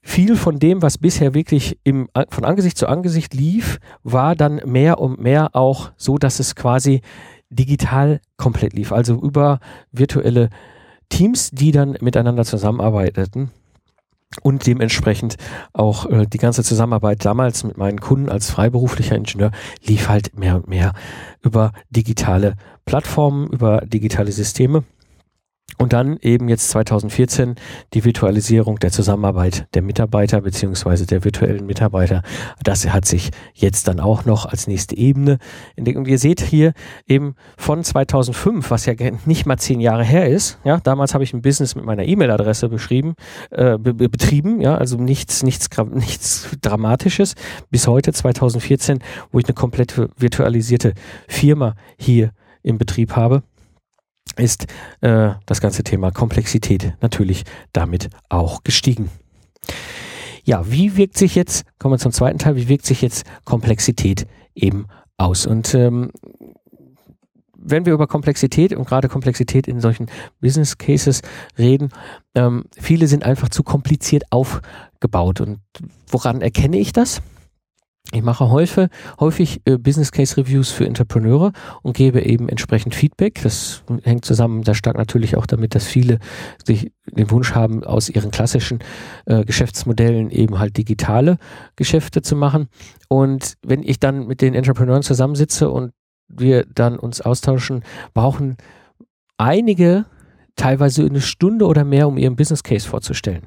viel 0.02 0.36
von 0.36 0.58
dem, 0.58 0.82
was 0.82 0.98
bisher 0.98 1.34
wirklich 1.34 1.78
im, 1.84 2.08
von 2.30 2.44
Angesicht 2.44 2.78
zu 2.78 2.88
Angesicht 2.88 3.34
lief, 3.34 3.78
war 4.02 4.34
dann 4.34 4.60
mehr 4.64 4.98
und 5.00 5.20
mehr 5.20 5.54
auch 5.54 5.90
so, 5.96 6.18
dass 6.18 6.40
es 6.40 6.54
quasi 6.54 7.00
digital 7.50 8.20
komplett 8.36 8.72
lief. 8.72 8.92
Also 8.92 9.14
über 9.20 9.60
virtuelle 9.92 10.50
Teams, 11.08 11.50
die 11.50 11.70
dann 11.70 11.96
miteinander 12.00 12.44
zusammenarbeiteten 12.44 13.50
und 14.42 14.66
dementsprechend 14.66 15.37
auch 15.73 16.06
äh, 16.06 16.26
die 16.26 16.38
ganze 16.38 16.62
Zusammenarbeit 16.62 17.25
damals 17.25 17.64
mit 17.64 17.76
meinen 17.76 18.00
Kunden 18.00 18.28
als 18.28 18.50
freiberuflicher 18.50 19.16
Ingenieur 19.16 19.50
lief 19.85 20.09
halt 20.09 20.38
mehr 20.38 20.56
und 20.56 20.68
mehr 20.68 20.92
über 21.42 21.73
digitale 21.90 22.54
Plattformen, 22.85 23.49
über 23.49 23.83
digitale 23.87 24.33
Systeme. 24.33 24.85
Und 25.78 25.92
dann 25.92 26.16
eben 26.23 26.49
jetzt 26.49 26.70
2014 26.70 27.56
die 27.92 28.04
Virtualisierung 28.04 28.78
der 28.78 28.92
Zusammenarbeit 28.92 29.66
der 29.75 29.82
Mitarbeiter 29.82 30.40
beziehungsweise 30.40 31.06
der 31.06 31.23
virtuellen 31.23 31.66
Mitarbeiter. 31.66 32.23
Das 32.62 32.88
hat 32.88 33.04
sich 33.04 33.30
jetzt 33.52 33.87
dann 33.87 34.00
auch 34.00 34.25
noch 34.25 34.46
als 34.46 34.68
nächste 34.68 34.96
Ebene 34.96 35.38
entdeckt. 35.75 35.99
Und 35.99 36.08
ihr 36.08 36.18
seht 36.18 36.40
hier 36.40 36.73
eben 37.06 37.35
von 37.58 37.85
2005, 37.85 38.70
was 38.70 38.87
ja 38.87 38.94
nicht 39.26 39.44
mal 39.44 39.58
zehn 39.58 39.80
Jahre 39.80 40.02
her 40.02 40.30
ist. 40.30 40.58
Ja, 40.64 40.78
damals 40.78 41.12
habe 41.12 41.25
ich 41.25 41.35
ein 41.35 41.42
Business 41.42 41.75
mit 41.75 41.85
meiner 41.85 42.04
E-Mail-Adresse 42.04 42.70
beschrieben, 42.70 43.14
äh, 43.50 43.76
be 43.76 43.92
betrieben. 43.92 44.62
Ja, 44.62 44.78
also 44.78 44.96
nichts, 44.96 45.42
nichts, 45.42 45.68
nichts 45.92 46.49
Dramatisches. 46.62 47.35
Bis 47.70 47.87
heute 47.87 48.14
2014, 48.14 49.00
wo 49.30 49.40
ich 49.40 49.44
eine 49.44 49.54
komplett 49.54 50.00
virtualisierte 50.16 50.94
Firma 51.28 51.75
hier 51.99 52.30
im 52.62 52.78
Betrieb 52.78 53.14
habe 53.14 53.42
ist 54.36 54.66
äh, 55.00 55.30
das 55.46 55.60
ganze 55.60 55.82
Thema 55.84 56.10
Komplexität 56.10 56.94
natürlich 57.00 57.44
damit 57.72 58.08
auch 58.28 58.64
gestiegen. 58.64 59.10
Ja, 60.44 60.70
wie 60.70 60.96
wirkt 60.96 61.18
sich 61.18 61.34
jetzt, 61.34 61.64
kommen 61.78 61.94
wir 61.94 61.98
zum 61.98 62.12
zweiten 62.12 62.38
Teil, 62.38 62.56
wie 62.56 62.68
wirkt 62.68 62.86
sich 62.86 63.02
jetzt 63.02 63.26
Komplexität 63.44 64.26
eben 64.54 64.86
aus? 65.16 65.46
Und 65.46 65.74
ähm, 65.74 66.12
wenn 67.58 67.84
wir 67.84 67.92
über 67.92 68.06
Komplexität 68.06 68.72
und 68.72 68.86
gerade 68.86 69.08
Komplexität 69.08 69.66
in 69.66 69.80
solchen 69.80 70.06
Business 70.40 70.78
Cases 70.78 71.22
reden, 71.58 71.90
ähm, 72.34 72.66
viele 72.78 73.08
sind 73.08 73.24
einfach 73.24 73.48
zu 73.48 73.64
kompliziert 73.64 74.24
aufgebaut. 74.30 75.40
Und 75.40 75.58
woran 76.06 76.42
erkenne 76.42 76.78
ich 76.78 76.92
das? 76.92 77.22
Ich 78.12 78.22
mache 78.22 78.50
häufig, 78.50 78.88
häufig 79.18 79.60
äh, 79.64 79.78
Business 79.78 80.12
Case 80.12 80.36
Reviews 80.36 80.70
für 80.70 80.86
Entrepreneure 80.86 81.52
und 81.82 81.96
gebe 81.96 82.22
eben 82.22 82.48
entsprechend 82.48 82.94
Feedback. 82.94 83.40
Das 83.42 83.82
hängt 84.04 84.25
zusammen 84.25 84.62
sehr 84.62 84.75
stark 84.75 84.96
natürlich 84.96 85.36
auch 85.36 85.46
damit, 85.46 85.75
dass 85.75 85.86
viele 85.86 86.20
sich 86.64 86.92
den 87.06 87.30
Wunsch 87.30 87.54
haben, 87.54 87.82
aus 87.82 88.08
ihren 88.08 88.30
klassischen 88.30 88.78
äh, 89.26 89.44
Geschäftsmodellen 89.44 90.30
eben 90.30 90.58
halt 90.58 90.76
digitale 90.76 91.38
Geschäfte 91.75 92.22
zu 92.22 92.36
machen. 92.36 92.68
Und 93.08 93.54
wenn 93.64 93.82
ich 93.82 93.98
dann 93.98 94.26
mit 94.28 94.40
den 94.40 94.54
Entrepreneuren 94.54 95.02
zusammensitze 95.02 95.68
und 95.68 95.92
wir 96.28 96.64
dann 96.72 96.98
uns 96.98 97.20
austauschen, 97.20 97.82
brauchen 98.14 98.56
einige 99.36 100.06
teilweise 100.54 101.04
eine 101.04 101.20
Stunde 101.20 101.66
oder 101.66 101.84
mehr, 101.84 102.08
um 102.08 102.16
ihren 102.16 102.36
Business 102.36 102.62
Case 102.62 102.88
vorzustellen. 102.88 103.46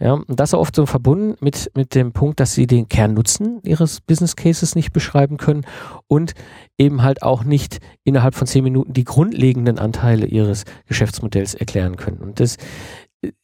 Ja, 0.00 0.12
und 0.12 0.38
das 0.38 0.54
oft 0.54 0.76
so 0.76 0.86
verbunden 0.86 1.36
mit, 1.40 1.70
mit 1.74 1.94
dem 1.94 2.12
Punkt, 2.12 2.38
dass 2.38 2.54
sie 2.54 2.66
den 2.66 2.88
Kernnutzen 2.88 3.60
ihres 3.64 4.00
Business 4.00 4.36
Cases 4.36 4.76
nicht 4.76 4.92
beschreiben 4.92 5.38
können 5.38 5.66
und 6.06 6.34
eben 6.78 7.02
halt 7.02 7.22
auch 7.22 7.42
nicht 7.42 7.78
innerhalb 8.04 8.34
von 8.34 8.46
zehn 8.46 8.62
Minuten 8.62 8.92
die 8.92 9.04
grundlegenden 9.04 9.78
Anteile 9.78 10.26
ihres 10.26 10.64
Geschäftsmodells 10.86 11.54
erklären 11.54 11.96
können. 11.96 12.18
Und 12.18 12.38
das 12.38 12.56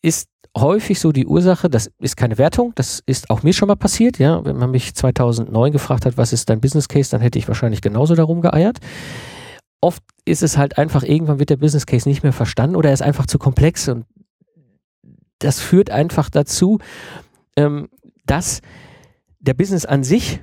ist 0.00 0.28
häufig 0.56 1.00
so 1.00 1.10
die 1.10 1.26
Ursache, 1.26 1.68
das 1.68 1.90
ist 1.98 2.16
keine 2.16 2.38
Wertung, 2.38 2.72
das 2.76 3.02
ist 3.06 3.30
auch 3.30 3.42
mir 3.42 3.52
schon 3.52 3.66
mal 3.66 3.74
passiert, 3.74 4.18
ja, 4.18 4.44
wenn 4.44 4.56
man 4.56 4.70
mich 4.70 4.94
2009 4.94 5.72
gefragt 5.72 6.06
hat, 6.06 6.16
was 6.16 6.32
ist 6.32 6.48
dein 6.48 6.60
Business 6.60 6.88
Case, 6.88 7.10
dann 7.10 7.20
hätte 7.20 7.38
ich 7.38 7.48
wahrscheinlich 7.48 7.80
genauso 7.80 8.14
darum 8.14 8.40
geeiert. 8.40 8.78
Oft 9.80 10.02
ist 10.24 10.42
es 10.42 10.56
halt 10.56 10.78
einfach, 10.78 11.02
irgendwann 11.02 11.40
wird 11.40 11.50
der 11.50 11.56
Business 11.56 11.86
Case 11.86 12.08
nicht 12.08 12.22
mehr 12.22 12.32
verstanden 12.32 12.76
oder 12.76 12.90
er 12.90 12.94
ist 12.94 13.02
einfach 13.02 13.26
zu 13.26 13.38
komplex 13.38 13.88
und 13.88 14.04
das 15.44 15.60
führt 15.60 15.90
einfach 15.90 16.30
dazu, 16.30 16.78
ähm, 17.56 17.88
dass 18.26 18.60
der 19.38 19.54
Business 19.54 19.84
an 19.84 20.02
sich 20.02 20.40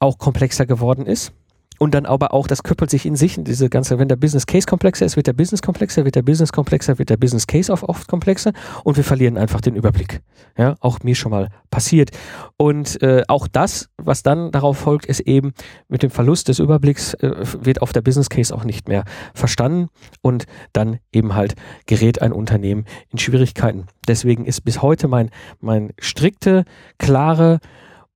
auch 0.00 0.18
komplexer 0.18 0.66
geworden 0.66 1.06
ist 1.06 1.32
und 1.78 1.94
dann 1.94 2.06
aber 2.06 2.32
auch, 2.32 2.46
das 2.46 2.62
köppelt 2.62 2.90
sich 2.90 3.06
in 3.06 3.16
sich, 3.16 3.36
diese 3.38 3.68
ganze, 3.68 3.98
wenn 3.98 4.08
der 4.08 4.16
Business 4.16 4.46
Case 4.46 4.66
komplexer 4.66 5.06
ist, 5.06 5.16
wird 5.16 5.26
der 5.26 5.32
Business 5.32 5.62
komplexer, 5.62 6.04
wird 6.04 6.14
der 6.14 6.22
Business 6.22 6.52
komplexer, 6.52 6.98
wird 6.98 7.10
der 7.10 7.16
Business 7.16 7.46
Case 7.46 7.72
auch 7.72 7.82
oft 7.82 8.08
komplexer 8.08 8.52
und 8.84 8.96
wir 8.96 9.04
verlieren 9.04 9.36
einfach 9.36 9.60
den 9.60 9.76
Überblick. 9.76 10.20
Ja, 10.56 10.76
auch 10.80 11.00
mir 11.02 11.14
schon 11.14 11.30
mal 11.30 11.50
passiert. 11.70 12.10
Und 12.56 13.02
äh, 13.02 13.22
auch 13.28 13.46
das, 13.48 13.88
was 13.98 14.22
dann 14.22 14.50
darauf 14.50 14.78
folgt, 14.78 15.06
ist 15.06 15.20
eben 15.20 15.52
mit 15.88 16.02
dem 16.02 16.10
Verlust 16.10 16.48
des 16.48 16.58
Überblicks 16.58 17.14
äh, 17.14 17.32
wird 17.60 17.82
auf 17.82 17.92
der 17.92 18.00
Business 18.00 18.30
Case 18.30 18.54
auch 18.54 18.64
nicht 18.64 18.88
mehr 18.88 19.04
verstanden 19.34 19.88
und 20.22 20.46
dann 20.72 20.98
eben 21.12 21.34
halt 21.34 21.54
gerät 21.86 22.22
ein 22.22 22.32
Unternehmen 22.32 22.84
in 23.10 23.18
Schwierigkeiten. 23.18 23.86
Deswegen 24.08 24.44
ist 24.44 24.62
bis 24.62 24.82
heute 24.82 25.08
mein, 25.08 25.30
mein 25.60 25.92
strikte, 25.98 26.64
klare 26.98 27.60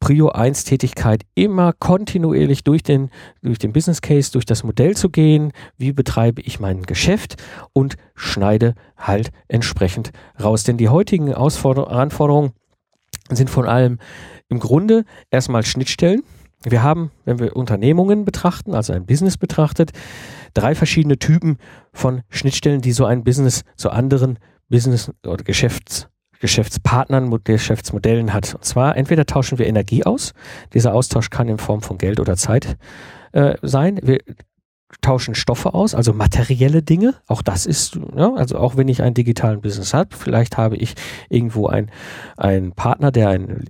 Prio 0.01 0.31
1 0.31 0.65
Tätigkeit 0.65 1.23
immer 1.35 1.75
kontinuierlich 1.75 2.65
durch 2.65 2.83
den, 2.83 3.11
durch 3.43 3.59
den 3.59 3.73
Business 3.73 4.01
Case, 4.01 4.33
durch 4.33 4.47
das 4.47 4.65
Modell 4.65 4.97
zu 4.97 5.11
gehen. 5.11 5.53
Wie 5.77 5.93
betreibe 5.93 6.41
ich 6.41 6.59
mein 6.59 6.83
Geschäft 6.83 7.37
und 7.75 7.97
schneide 8.15 8.75
halt 8.97 9.31
entsprechend 9.49 10.11
raus. 10.43 10.65
Denn 10.65 10.79
die 10.79 10.89
heutigen 10.89 11.33
Anforderungen 11.35 12.53
sind 13.29 13.51
von 13.51 13.67
allem 13.67 13.99
im 14.49 14.59
Grunde 14.59 15.05
erstmal 15.31 15.65
Schnittstellen. 15.65 16.23
Wir 16.65 16.83
haben, 16.83 17.11
wenn 17.25 17.39
wir 17.39 17.55
Unternehmungen 17.55 18.25
betrachten, 18.25 18.75
also 18.75 18.93
ein 18.93 19.07
Business 19.07 19.37
betrachtet, 19.37 19.93
drei 20.55 20.75
verschiedene 20.75 21.19
Typen 21.19 21.59
von 21.93 22.23
Schnittstellen, 22.29 22.81
die 22.81 22.93
so 22.93 23.05
ein 23.05 23.23
Business 23.23 23.63
zu 23.77 23.91
anderen 23.91 24.39
Business 24.69 25.11
oder 25.25 25.45
Geschäfts 25.45 26.09
Geschäftspartnern, 26.41 27.31
Geschäftsmodellen 27.45 28.33
hat. 28.33 28.55
Und 28.55 28.65
zwar 28.65 28.97
entweder 28.97 29.27
tauschen 29.27 29.59
wir 29.59 29.67
Energie 29.67 30.05
aus. 30.05 30.33
Dieser 30.75 30.95
Austausch 30.95 31.31
kann 31.31 31.49
in 31.49 31.59
Form 31.59 31.83
von 31.83 31.99
Geld 31.99 32.19
oder 32.19 32.37
Zeit 32.37 32.77
äh, 33.33 33.55
sein. 33.63 34.01
Wir 34.03 34.19
tauschen 35.01 35.35
Stoffe 35.35 35.75
aus, 35.75 35.95
also 35.95 36.13
materielle 36.13 36.83
Dinge. 36.83 37.15
Auch 37.27 37.43
das 37.43 37.67
ist, 37.67 37.99
ja, 38.17 38.35
also 38.35 38.59
auch 38.59 38.77
wenn 38.77 38.89
ich 38.89 39.03
einen 39.03 39.15
digitalen 39.15 39.61
Business 39.61 39.95
habe, 39.95 40.17
vielleicht 40.17 40.57
habe 40.57 40.77
ich 40.77 40.95
irgendwo 41.29 41.69
ein, 41.69 41.91
ein 42.37 42.73
Partner, 42.73 43.13
der 43.13 43.29
ein 43.29 43.65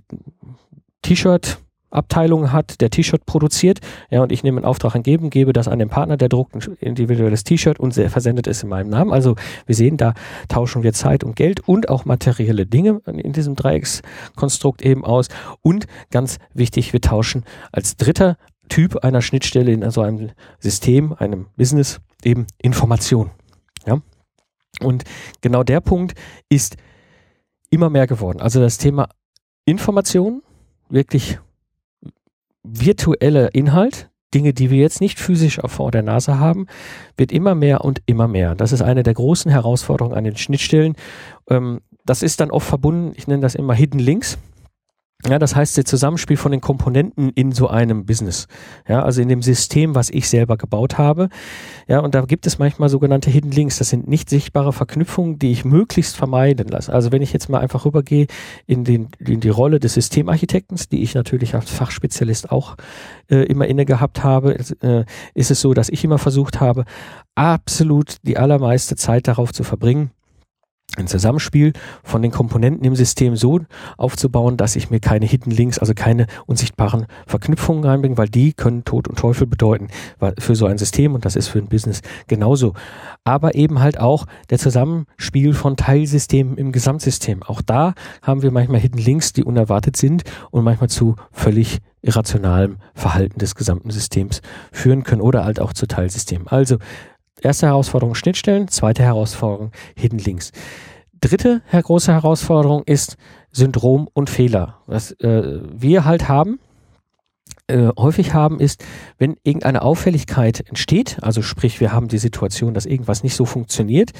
T-Shirt 1.03 1.59
Abteilung 1.91 2.51
hat, 2.51 2.81
der 2.81 2.89
T-Shirt 2.89 3.25
produziert, 3.25 3.79
ja, 4.09 4.21
und 4.21 4.31
ich 4.31 4.43
nehme 4.43 4.57
einen 4.57 4.65
Auftrag 4.65 4.95
angeben, 4.95 5.29
gebe 5.29 5.53
das 5.53 5.67
an 5.67 5.79
den 5.79 5.89
Partner, 5.89 6.17
der 6.17 6.29
druckt 6.29 6.55
ein 6.55 6.77
individuelles 6.79 7.43
T-Shirt 7.43 7.79
und 7.79 7.93
versendet 7.93 8.47
es 8.47 8.63
in 8.63 8.69
meinem 8.69 8.89
Namen. 8.89 9.11
Also 9.11 9.35
wir 9.65 9.75
sehen, 9.75 9.97
da 9.97 10.13
tauschen 10.47 10.83
wir 10.83 10.93
Zeit 10.93 11.23
und 11.23 11.35
Geld 11.35 11.59
und 11.67 11.89
auch 11.89 12.05
materielle 12.05 12.65
Dinge 12.65 13.01
in 13.05 13.33
diesem 13.33 13.55
Dreieckskonstrukt 13.55 14.81
eben 14.81 15.05
aus. 15.05 15.27
Und 15.61 15.85
ganz 16.09 16.37
wichtig, 16.53 16.93
wir 16.93 17.01
tauschen 17.01 17.43
als 17.71 17.97
dritter 17.97 18.37
Typ 18.69 19.03
einer 19.03 19.21
Schnittstelle 19.21 19.71
in 19.71 19.89
so 19.91 20.01
einem 20.01 20.31
System, 20.59 21.13
einem 21.13 21.47
Business, 21.57 21.99
eben 22.23 22.47
Information. 22.61 23.31
Ja? 23.85 24.01
Und 24.81 25.03
genau 25.41 25.63
der 25.63 25.81
Punkt 25.81 26.13
ist 26.47 26.77
immer 27.69 27.89
mehr 27.89 28.07
geworden. 28.07 28.39
Also 28.39 28.61
das 28.61 28.77
Thema 28.77 29.09
Information, 29.65 30.41
wirklich 30.89 31.39
virtueller 32.63 33.53
Inhalt, 33.53 34.09
Dinge, 34.33 34.53
die 34.53 34.69
wir 34.69 34.77
jetzt 34.79 35.01
nicht 35.01 35.19
physisch 35.19 35.59
vor 35.65 35.91
der 35.91 36.03
Nase 36.03 36.39
haben, 36.39 36.67
wird 37.17 37.31
immer 37.31 37.53
mehr 37.55 37.83
und 37.83 38.01
immer 38.05 38.27
mehr. 38.27 38.55
Das 38.55 38.71
ist 38.71 38.81
eine 38.81 39.03
der 39.03 39.13
großen 39.13 39.51
Herausforderungen 39.51 40.15
an 40.15 40.23
den 40.23 40.37
Schnittstellen. 40.37 40.95
Ähm, 41.49 41.81
das 42.05 42.23
ist 42.23 42.39
dann 42.39 42.51
oft 42.51 42.67
verbunden, 42.67 43.13
ich 43.15 43.27
nenne 43.27 43.41
das 43.41 43.55
immer 43.55 43.73
Hidden 43.73 43.99
Links. 43.99 44.37
Ja, 45.27 45.37
das 45.37 45.55
heißt, 45.55 45.77
das 45.77 45.85
Zusammenspiel 45.85 46.37
von 46.37 46.51
den 46.51 46.61
Komponenten 46.61 47.29
in 47.29 47.51
so 47.51 47.67
einem 47.67 48.05
Business. 48.05 48.47
Ja, 48.87 49.03
also 49.03 49.21
in 49.21 49.29
dem 49.29 49.41
System, 49.41 49.93
was 49.93 50.09
ich 50.09 50.27
selber 50.27 50.57
gebaut 50.57 50.97
habe. 50.97 51.29
Ja, 51.87 51.99
und 51.99 52.15
da 52.15 52.21
gibt 52.21 52.47
es 52.47 52.57
manchmal 52.57 52.89
sogenannte 52.89 53.29
Hidden 53.29 53.51
Links. 53.51 53.77
Das 53.77 53.89
sind 53.89 54.07
nicht 54.07 54.29
sichtbare 54.29 54.73
Verknüpfungen, 54.73 55.37
die 55.37 55.51
ich 55.51 55.63
möglichst 55.63 56.17
vermeiden 56.17 56.67
lasse. 56.69 56.91
Also 56.91 57.11
wenn 57.11 57.21
ich 57.21 57.33
jetzt 57.33 57.49
mal 57.49 57.59
einfach 57.59 57.85
rübergehe 57.85 58.27
in, 58.65 58.83
den, 58.83 59.09
in 59.19 59.41
die 59.41 59.49
Rolle 59.49 59.79
des 59.79 59.93
Systemarchitekten, 59.93 60.79
die 60.91 61.03
ich 61.03 61.13
natürlich 61.13 61.53
als 61.53 61.69
Fachspezialist 61.69 62.51
auch 62.51 62.75
äh, 63.29 63.43
immer 63.43 63.67
inne 63.67 63.85
gehabt 63.85 64.23
habe, 64.23 64.57
äh, 64.81 65.05
ist 65.35 65.51
es 65.51 65.61
so, 65.61 65.73
dass 65.73 65.89
ich 65.89 66.03
immer 66.03 66.17
versucht 66.17 66.59
habe, 66.59 66.85
absolut 67.35 68.17
die 68.23 68.37
allermeiste 68.37 68.95
Zeit 68.95 69.27
darauf 69.27 69.53
zu 69.53 69.63
verbringen, 69.63 70.11
ein 70.97 71.07
Zusammenspiel 71.07 71.73
von 72.03 72.21
den 72.21 72.31
Komponenten 72.31 72.85
im 72.85 72.95
System 72.95 73.35
so 73.35 73.61
aufzubauen, 73.97 74.57
dass 74.57 74.75
ich 74.75 74.89
mir 74.89 74.99
keine 74.99 75.25
Hidden 75.25 75.51
Links, 75.51 75.79
also 75.79 75.93
keine 75.93 76.27
unsichtbaren 76.45 77.05
Verknüpfungen 77.27 77.83
reinbringe, 77.83 78.17
weil 78.17 78.29
die 78.29 78.53
können 78.53 78.83
Tod 78.83 79.07
und 79.07 79.17
Teufel 79.17 79.47
bedeuten 79.47 79.87
für 80.39 80.55
so 80.55 80.65
ein 80.65 80.77
System 80.77 81.15
und 81.15 81.25
das 81.25 81.35
ist 81.35 81.47
für 81.47 81.59
ein 81.59 81.67
Business 81.67 82.01
genauso. 82.27 82.73
Aber 83.23 83.55
eben 83.55 83.79
halt 83.79 83.99
auch 83.99 84.25
der 84.49 84.57
Zusammenspiel 84.57 85.53
von 85.53 85.77
Teilsystemen 85.77 86.57
im 86.57 86.71
Gesamtsystem. 86.71 87.43
Auch 87.43 87.61
da 87.61 87.93
haben 88.21 88.41
wir 88.41 88.51
manchmal 88.51 88.79
Hidden 88.79 88.99
Links, 89.01 89.33
die 89.33 89.43
unerwartet 89.43 89.97
sind 89.97 90.23
und 90.51 90.63
manchmal 90.63 90.89
zu 90.89 91.15
völlig 91.31 91.79
irrationalem 92.01 92.77
Verhalten 92.95 93.39
des 93.39 93.55
gesamten 93.55 93.91
Systems 93.91 94.41
führen 94.71 95.03
können 95.03 95.21
oder 95.21 95.45
halt 95.45 95.59
auch 95.59 95.71
zu 95.73 95.87
Teilsystemen. 95.87 96.47
Also 96.47 96.77
Erste 97.41 97.67
Herausforderung 97.67 98.15
Schnittstellen, 98.15 98.67
zweite 98.67 99.03
Herausforderung 99.03 99.71
Hidden 99.95 100.19
Links. 100.19 100.51
Dritte 101.21 101.61
große 101.71 102.11
Herausforderung 102.11 102.83
ist 102.85 103.15
Syndrom 103.51 104.09
und 104.13 104.29
Fehler. 104.29 104.79
Was 104.87 105.11
äh, 105.19 105.59
wir 105.71 106.03
halt 106.03 106.27
haben, 106.27 106.59
äh, 107.67 107.89
häufig 107.97 108.33
haben, 108.33 108.59
ist, 108.59 108.83
wenn 109.17 109.37
irgendeine 109.43 109.81
Auffälligkeit 109.81 110.67
entsteht, 110.67 111.17
also 111.21 111.41
sprich, 111.41 111.79
wir 111.79 111.93
haben 111.93 112.07
die 112.07 112.17
Situation, 112.17 112.73
dass 112.73 112.85
irgendwas 112.85 113.23
nicht 113.23 113.35
so 113.35 113.45
funktioniert, 113.45 114.11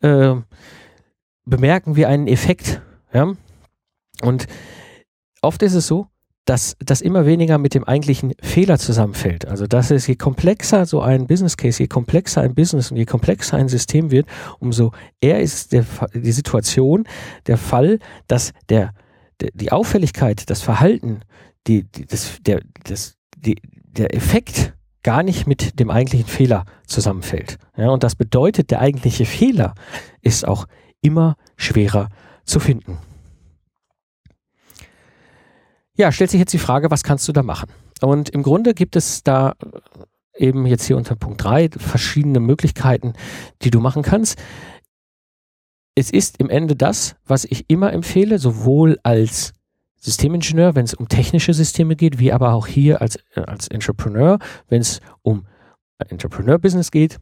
äh, 0.00 0.34
bemerken 1.44 1.96
wir 1.96 2.08
einen 2.08 2.26
Effekt. 2.26 2.82
Ja? 3.12 3.32
Und 4.22 4.46
oft 5.42 5.62
ist 5.62 5.74
es 5.74 5.86
so, 5.86 6.08
dass 6.48 6.76
das 6.78 7.02
immer 7.02 7.26
weniger 7.26 7.58
mit 7.58 7.74
dem 7.74 7.84
eigentlichen 7.84 8.32
Fehler 8.40 8.78
zusammenfällt. 8.78 9.46
Also 9.46 9.66
dass 9.66 9.90
es 9.90 10.06
je 10.06 10.16
komplexer 10.16 10.86
so 10.86 11.02
ein 11.02 11.26
Business 11.26 11.58
Case, 11.58 11.82
je 11.82 11.88
komplexer 11.88 12.40
ein 12.40 12.54
Business 12.54 12.90
und 12.90 12.96
je 12.96 13.04
komplexer 13.04 13.58
ein 13.58 13.68
System 13.68 14.10
wird, 14.10 14.26
umso 14.58 14.92
eher 15.20 15.40
ist 15.40 15.72
der, 15.72 15.84
die 16.14 16.32
Situation, 16.32 17.04
der 17.46 17.58
Fall, 17.58 17.98
dass 18.28 18.52
der, 18.70 18.94
der 19.42 19.50
die 19.52 19.72
Auffälligkeit, 19.72 20.48
das 20.48 20.62
Verhalten, 20.62 21.20
die, 21.66 21.84
die, 21.84 22.06
das, 22.06 22.38
der, 22.40 22.62
das, 22.84 23.16
die, 23.36 23.60
der 23.84 24.14
Effekt 24.14 24.72
gar 25.02 25.22
nicht 25.22 25.46
mit 25.46 25.78
dem 25.78 25.90
eigentlichen 25.90 26.28
Fehler 26.28 26.64
zusammenfällt. 26.86 27.58
Ja, 27.76 27.90
und 27.90 28.02
das 28.02 28.16
bedeutet, 28.16 28.70
der 28.70 28.80
eigentliche 28.80 29.26
Fehler 29.26 29.74
ist 30.22 30.48
auch 30.48 30.66
immer 31.02 31.36
schwerer 31.56 32.08
zu 32.46 32.58
finden. 32.58 32.98
Ja, 35.98 36.12
stellt 36.12 36.30
sich 36.30 36.38
jetzt 36.38 36.52
die 36.52 36.58
Frage, 36.58 36.92
was 36.92 37.02
kannst 37.02 37.26
du 37.26 37.32
da 37.32 37.42
machen? 37.42 37.70
Und 38.00 38.28
im 38.28 38.44
Grunde 38.44 38.72
gibt 38.72 38.94
es 38.94 39.24
da 39.24 39.56
äh, 40.36 40.46
eben 40.46 40.64
jetzt 40.64 40.84
hier 40.84 40.96
unter 40.96 41.16
Punkt 41.16 41.42
3 41.42 41.70
verschiedene 41.76 42.38
Möglichkeiten, 42.38 43.14
die 43.62 43.70
du 43.70 43.80
machen 43.80 44.02
kannst. 44.02 44.38
Es 45.96 46.10
ist 46.12 46.38
im 46.38 46.50
Ende 46.50 46.76
das, 46.76 47.16
was 47.26 47.44
ich 47.44 47.68
immer 47.68 47.92
empfehle, 47.92 48.38
sowohl 48.38 49.00
als 49.02 49.54
Systemingenieur, 49.96 50.76
wenn 50.76 50.84
es 50.84 50.94
um 50.94 51.08
technische 51.08 51.52
Systeme 51.52 51.96
geht, 51.96 52.20
wie 52.20 52.32
aber 52.32 52.52
auch 52.52 52.68
hier 52.68 53.02
als, 53.02 53.16
äh, 53.34 53.40
als 53.40 53.66
Entrepreneur, 53.66 54.38
wenn 54.68 54.80
es 54.80 55.00
um 55.22 55.48
Entrepreneur-Business 55.98 56.92
geht, 56.92 57.18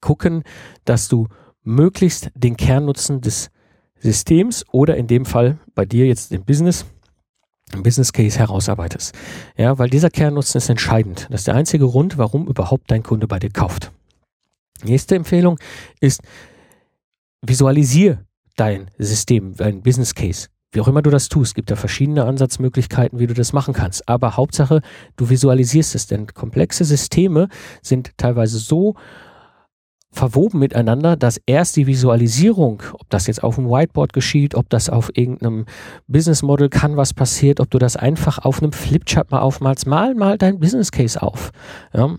gucken, 0.00 0.42
dass 0.86 1.08
du 1.08 1.28
möglichst 1.62 2.30
den 2.34 2.56
Kernnutzen 2.56 3.20
des 3.20 3.50
Systems 3.98 4.64
oder 4.72 4.96
in 4.96 5.06
dem 5.06 5.26
Fall 5.26 5.58
bei 5.74 5.84
dir 5.84 6.06
jetzt 6.06 6.32
dem 6.32 6.46
Business 6.46 6.86
Business 7.82 8.12
Case 8.12 8.38
herausarbeitest. 8.38 9.14
Ja, 9.56 9.78
weil 9.78 9.88
dieser 9.88 10.10
Kernnutzen 10.10 10.58
ist 10.58 10.68
entscheidend. 10.68 11.26
Das 11.30 11.42
ist 11.42 11.46
der 11.46 11.54
einzige 11.54 11.86
Grund, 11.86 12.18
warum 12.18 12.46
überhaupt 12.46 12.90
dein 12.90 13.02
Kunde 13.02 13.26
bei 13.26 13.38
dir 13.38 13.50
kauft. 13.50 13.90
Nächste 14.84 15.14
Empfehlung 15.14 15.58
ist, 16.00 16.20
visualisiere 17.40 18.18
dein 18.56 18.90
System, 18.98 19.54
dein 19.56 19.82
Business 19.82 20.14
Case. 20.14 20.48
Wie 20.72 20.80
auch 20.80 20.88
immer 20.88 21.02
du 21.02 21.10
das 21.10 21.28
tust, 21.28 21.54
gibt 21.54 21.70
da 21.70 21.76
verschiedene 21.76 22.24
Ansatzmöglichkeiten, 22.24 23.18
wie 23.18 23.26
du 23.26 23.34
das 23.34 23.52
machen 23.52 23.74
kannst. 23.74 24.08
Aber 24.08 24.36
Hauptsache, 24.36 24.80
du 25.16 25.28
visualisierst 25.28 25.94
es, 25.94 26.06
denn 26.06 26.26
komplexe 26.28 26.84
Systeme 26.84 27.48
sind 27.82 28.16
teilweise 28.16 28.58
so 28.58 28.94
verwoben 30.12 30.58
miteinander, 30.58 31.16
dass 31.16 31.40
erst 31.46 31.76
die 31.76 31.86
Visualisierung, 31.86 32.82
ob 32.92 33.08
das 33.08 33.26
jetzt 33.26 33.42
auf 33.42 33.56
dem 33.56 33.68
Whiteboard 33.68 34.12
geschieht, 34.12 34.54
ob 34.54 34.68
das 34.68 34.90
auf 34.90 35.10
irgendeinem 35.16 35.64
Business 36.06 36.42
Model 36.42 36.68
kann, 36.68 36.96
was 36.96 37.14
passiert, 37.14 37.60
ob 37.60 37.70
du 37.70 37.78
das 37.78 37.96
einfach 37.96 38.38
auf 38.38 38.62
einem 38.62 38.72
Flipchart 38.72 39.30
mal 39.30 39.40
aufmalst, 39.40 39.86
mal 39.86 40.14
mal 40.14 40.36
dein 40.36 40.60
Business 40.60 40.92
Case 40.92 41.20
auf. 41.20 41.50
Ja. 41.94 42.16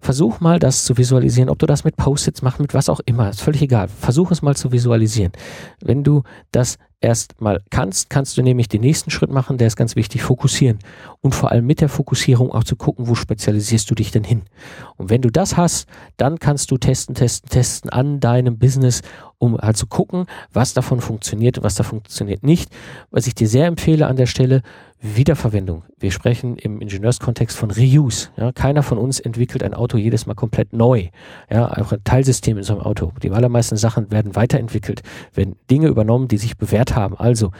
Versuch 0.00 0.40
mal 0.40 0.58
das 0.58 0.84
zu 0.84 0.96
visualisieren, 0.96 1.50
ob 1.50 1.58
du 1.58 1.66
das 1.66 1.84
mit 1.84 1.96
Post-its 1.96 2.42
machst, 2.42 2.60
mit 2.60 2.74
was 2.74 2.88
auch 2.88 3.00
immer, 3.06 3.28
ist 3.30 3.40
völlig 3.40 3.62
egal. 3.62 3.88
Versuch 3.88 4.30
es 4.30 4.42
mal 4.42 4.56
zu 4.56 4.72
visualisieren. 4.72 5.32
Wenn 5.80 6.04
du 6.04 6.22
das 6.52 6.78
erst 7.00 7.40
mal 7.40 7.62
kannst, 7.70 8.10
kannst 8.10 8.36
du 8.36 8.42
nämlich 8.42 8.68
den 8.68 8.80
nächsten 8.80 9.10
Schritt 9.10 9.30
machen, 9.30 9.56
der 9.56 9.68
ist 9.68 9.76
ganz 9.76 9.94
wichtig, 9.94 10.22
fokussieren. 10.22 10.78
Und 11.20 11.34
vor 11.34 11.52
allem 11.52 11.66
mit 11.66 11.80
der 11.80 11.88
Fokussierung 11.88 12.50
auch 12.50 12.64
zu 12.64 12.76
gucken, 12.76 13.06
wo 13.08 13.14
spezialisierst 13.14 13.90
du 13.90 13.94
dich 13.94 14.10
denn 14.10 14.24
hin. 14.24 14.42
Und 14.96 15.10
wenn 15.10 15.22
du 15.22 15.30
das 15.30 15.56
hast, 15.56 15.88
dann 16.16 16.38
kannst 16.38 16.70
du 16.70 16.78
testen, 16.78 17.14
testen, 17.14 17.50
testen 17.50 17.90
an 17.90 18.20
deinem 18.20 18.58
Business, 18.58 19.02
um 19.38 19.56
halt 19.56 19.76
zu 19.76 19.86
gucken, 19.86 20.26
was 20.52 20.74
davon 20.74 21.00
funktioniert 21.00 21.58
und 21.58 21.64
was 21.64 21.76
da 21.76 21.84
funktioniert 21.84 22.42
nicht. 22.42 22.70
Was 23.10 23.26
ich 23.26 23.34
dir 23.34 23.48
sehr 23.48 23.66
empfehle 23.66 24.06
an 24.06 24.16
der 24.16 24.26
Stelle, 24.26 24.62
Wiederverwendung. 25.00 25.84
Wir 25.98 26.10
sprechen 26.10 26.56
im 26.56 26.80
Ingenieurskontext 26.80 27.56
von 27.56 27.70
Reuse. 27.70 28.30
Ja, 28.36 28.52
keiner 28.52 28.82
von 28.82 28.98
uns 28.98 29.20
entwickelt 29.20 29.62
ein 29.62 29.74
Auto 29.74 29.96
jedes 29.96 30.26
Mal 30.26 30.34
komplett 30.34 30.72
neu. 30.72 31.08
Ja, 31.50 31.70
auch 31.70 31.92
ein 31.92 32.02
Teilsystem 32.02 32.58
in 32.58 32.64
so 32.64 32.74
einem 32.74 32.82
Auto. 32.82 33.12
Die 33.22 33.30
allermeisten 33.30 33.76
Sachen 33.76 34.10
werden 34.10 34.34
weiterentwickelt, 34.34 35.02
werden 35.34 35.56
Dinge 35.70 35.88
übernommen, 35.88 36.28
die 36.28 36.38
sich 36.38 36.56
bewährt 36.56 36.96
haben. 36.96 37.16
Also 37.16 37.52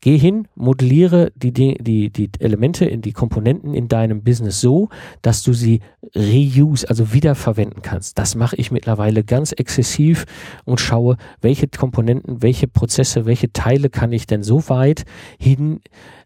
Geh 0.00 0.16
hin, 0.16 0.46
modelliere 0.54 1.32
die, 1.34 1.52
die, 1.52 2.10
die 2.10 2.30
Elemente 2.38 2.84
in 2.84 3.02
die 3.02 3.12
Komponenten 3.12 3.74
in 3.74 3.88
deinem 3.88 4.22
Business 4.22 4.60
so, 4.60 4.90
dass 5.22 5.42
du 5.42 5.52
sie 5.52 5.80
reuse, 6.14 6.88
also 6.88 7.12
wiederverwenden 7.12 7.82
kannst. 7.82 8.16
Das 8.16 8.36
mache 8.36 8.54
ich 8.56 8.70
mittlerweile 8.70 9.24
ganz 9.24 9.50
exzessiv 9.50 10.24
und 10.64 10.80
schaue, 10.80 11.16
welche 11.40 11.66
Komponenten, 11.66 12.42
welche 12.42 12.68
Prozesse, 12.68 13.26
welche 13.26 13.52
Teile 13.52 13.90
kann 13.90 14.12
ich 14.12 14.28
denn 14.28 14.44
so 14.44 14.68
weit 14.68 15.04
hin 15.36 15.80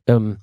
ähm, 0.06 0.38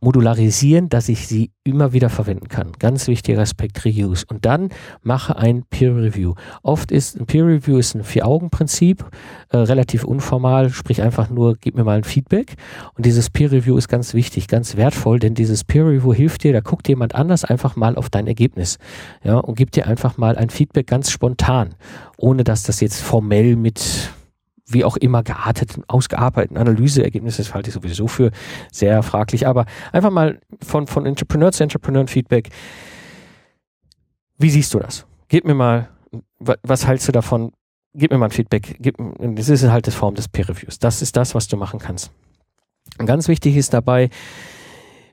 modularisieren, 0.00 0.88
dass 0.88 1.08
ich 1.08 1.26
sie 1.26 1.50
immer 1.64 1.92
wieder 1.92 2.10
verwenden 2.10 2.48
kann. 2.48 2.72
Ganz 2.78 3.08
wichtiger 3.08 3.40
Aspekt 3.40 3.84
Reuse. 3.84 4.26
Und 4.28 4.44
dann 4.44 4.68
mache 5.02 5.36
ein 5.36 5.64
Peer 5.68 5.96
Review. 5.96 6.34
Oft 6.62 6.92
ist 6.92 7.18
ein 7.18 7.26
Peer 7.26 7.46
Review 7.46 7.78
ist 7.78 7.94
ein 7.94 8.04
Vier-Augen-Prinzip, 8.04 9.04
äh, 9.48 9.56
relativ 9.56 10.04
unformal, 10.04 10.70
sprich 10.70 11.00
einfach 11.00 11.30
nur, 11.30 11.56
gib 11.58 11.76
mir 11.76 11.84
mal 11.84 11.96
ein 11.96 12.04
Feedback. 12.04 12.56
Und 12.94 13.06
dieses 13.06 13.30
Peer 13.30 13.50
Review 13.50 13.76
ist 13.78 13.88
ganz 13.88 14.12
wichtig, 14.12 14.48
ganz 14.48 14.76
wertvoll, 14.76 15.18
denn 15.18 15.34
dieses 15.34 15.64
Peer 15.64 15.86
Review 15.86 16.12
hilft 16.12 16.44
dir, 16.44 16.52
da 16.52 16.60
guckt 16.60 16.88
jemand 16.88 17.14
anders 17.14 17.44
einfach 17.44 17.74
mal 17.74 17.96
auf 17.96 18.10
dein 18.10 18.26
Ergebnis. 18.26 18.78
Ja, 19.24 19.38
und 19.38 19.56
gibt 19.56 19.76
dir 19.76 19.86
einfach 19.86 20.18
mal 20.18 20.36
ein 20.36 20.50
Feedback 20.50 20.86
ganz 20.86 21.10
spontan, 21.10 21.74
ohne 22.18 22.44
dass 22.44 22.62
das 22.62 22.80
jetzt 22.80 23.00
formell 23.00 23.56
mit 23.56 24.10
wie 24.66 24.84
auch 24.84 24.96
immer 24.96 25.22
gearteten, 25.22 25.84
ausgearbeiteten 25.86 26.56
Analyseergebnisse, 26.56 27.42
das 27.42 27.54
halte 27.54 27.70
ich 27.70 27.74
sowieso 27.74 28.08
für 28.08 28.30
sehr 28.72 29.02
fraglich, 29.02 29.46
aber 29.46 29.66
einfach 29.92 30.10
mal 30.10 30.40
von, 30.62 30.86
von 30.86 31.06
Entrepreneur 31.06 31.52
zu 31.52 31.62
Entrepreneur 31.62 32.06
Feedback. 32.06 32.50
Wie 34.38 34.50
siehst 34.50 34.74
du 34.74 34.80
das? 34.80 35.06
Gib 35.28 35.44
mir 35.44 35.54
mal, 35.54 35.88
was 36.38 36.86
hältst 36.86 37.08
du 37.08 37.12
davon? 37.12 37.52
Gib 37.94 38.10
mir 38.10 38.18
mal 38.18 38.26
ein 38.26 38.32
Feedback. 38.32 38.76
Gib, 38.80 38.96
das 39.18 39.48
ist 39.48 39.64
halt 39.64 39.86
das 39.86 39.94
Form 39.94 40.14
des 40.14 40.28
Peer 40.28 40.48
Reviews. 40.48 40.78
Das 40.78 41.00
ist 41.00 41.16
das, 41.16 41.34
was 41.34 41.48
du 41.48 41.56
machen 41.56 41.78
kannst. 41.80 42.10
Und 42.98 43.06
ganz 43.06 43.28
wichtig 43.28 43.56
ist 43.56 43.72
dabei, 43.72 44.10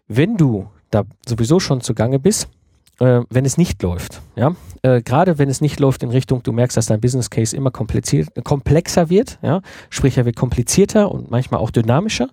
wenn 0.08 0.36
du 0.36 0.70
da 0.92 1.04
sowieso 1.26 1.60
schon 1.60 1.82
zugange 1.82 2.20
bist, 2.20 2.50
äh, 3.00 3.22
wenn 3.30 3.46
es 3.46 3.58
nicht 3.58 3.82
läuft. 3.82 4.22
Ja? 4.36 4.56
Äh, 4.82 5.02
Gerade 5.02 5.38
wenn 5.38 5.50
es 5.50 5.62
nicht 5.62 5.80
läuft 5.80 6.04
in 6.04 6.10
Richtung, 6.10 6.44
du 6.44 6.52
merkst, 6.52 6.78
dass 6.78 6.88
dein 6.88 7.02
Business 7.02 7.30
Case 7.30 7.56
immer 7.56 7.72
komplexer 7.72 9.10
wird, 9.10 9.40
ja? 9.42 9.62
sprich 9.90 10.18
er 10.18 10.26
wird 10.26 10.36
komplizierter 10.36 11.12
und 11.12 11.32
manchmal 11.32 11.60
auch 11.60 11.72
dynamischer. 11.72 12.30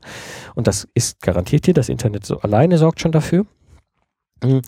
Und 0.54 0.66
das 0.66 0.88
ist 0.94 1.20
garantiert 1.22 1.66
dir, 1.66 1.74
das 1.74 1.88
Internet 1.88 2.26
so 2.26 2.40
alleine 2.40 2.78
sorgt 2.78 3.00
schon 3.00 3.12
dafür. 3.12 3.46
Mhm. 4.42 4.62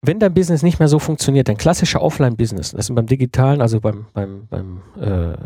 Wenn 0.00 0.20
dein 0.20 0.32
Business 0.32 0.62
nicht 0.62 0.78
mehr 0.78 0.88
so 0.88 1.00
funktioniert, 1.00 1.48
dein 1.48 1.56
klassischer 1.56 2.00
Offline-Business, 2.02 2.70
das 2.70 2.88
ist 2.88 2.94
beim 2.94 3.06
digitalen, 3.06 3.60
also 3.60 3.80
beim, 3.80 4.06
beim, 4.14 4.46
beim 4.48 4.80
äh, 5.00 5.36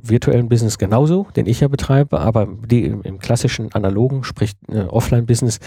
virtuellen 0.00 0.48
Business 0.48 0.78
genauso, 0.78 1.26
den 1.36 1.46
ich 1.46 1.60
ja 1.60 1.68
betreibe, 1.68 2.20
aber 2.20 2.46
die 2.46 2.84
im, 2.84 3.18
klassischen 3.18 3.72
analogen, 3.74 4.24
sprich 4.24 4.52
äh, 4.68 4.80
Offline-Business, 4.80 5.58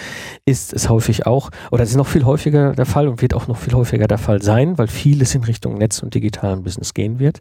ist 0.46 0.74
es 0.74 0.89
häufig 0.89 1.28
auch, 1.28 1.50
oder 1.72 1.84
es 1.84 1.91
ist 1.91 1.96
noch 1.96 2.08
viel 2.08 2.26
häufiger 2.26 2.74
der 2.74 2.86
Fall 2.86 3.08
und 3.08 3.22
wird 3.22 3.34
auch 3.34 3.48
noch 3.48 3.58
viel 3.58 3.74
häufiger 3.74 4.08
der 4.08 4.17
Fall 4.17 4.41
sein, 4.41 4.78
weil 4.78 4.88
vieles 4.88 5.36
in 5.36 5.44
Richtung 5.44 5.76
Netz 5.76 6.02
und 6.02 6.13
digitalen 6.13 6.63
Business 6.63 6.94
gehen 6.94 7.20
wird. 7.20 7.39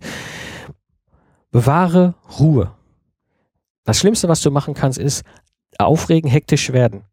Bewahre 1.51 2.15
Ruhe. 2.39 2.73
Das 3.85 3.99
Schlimmste, 3.99 4.29
was 4.29 4.41
du 4.41 4.51
machen 4.51 4.75
kannst, 4.75 4.99
ist 4.99 5.25
aufregen, 5.79 6.31
hektisch 6.31 6.73
werden. 6.73 7.05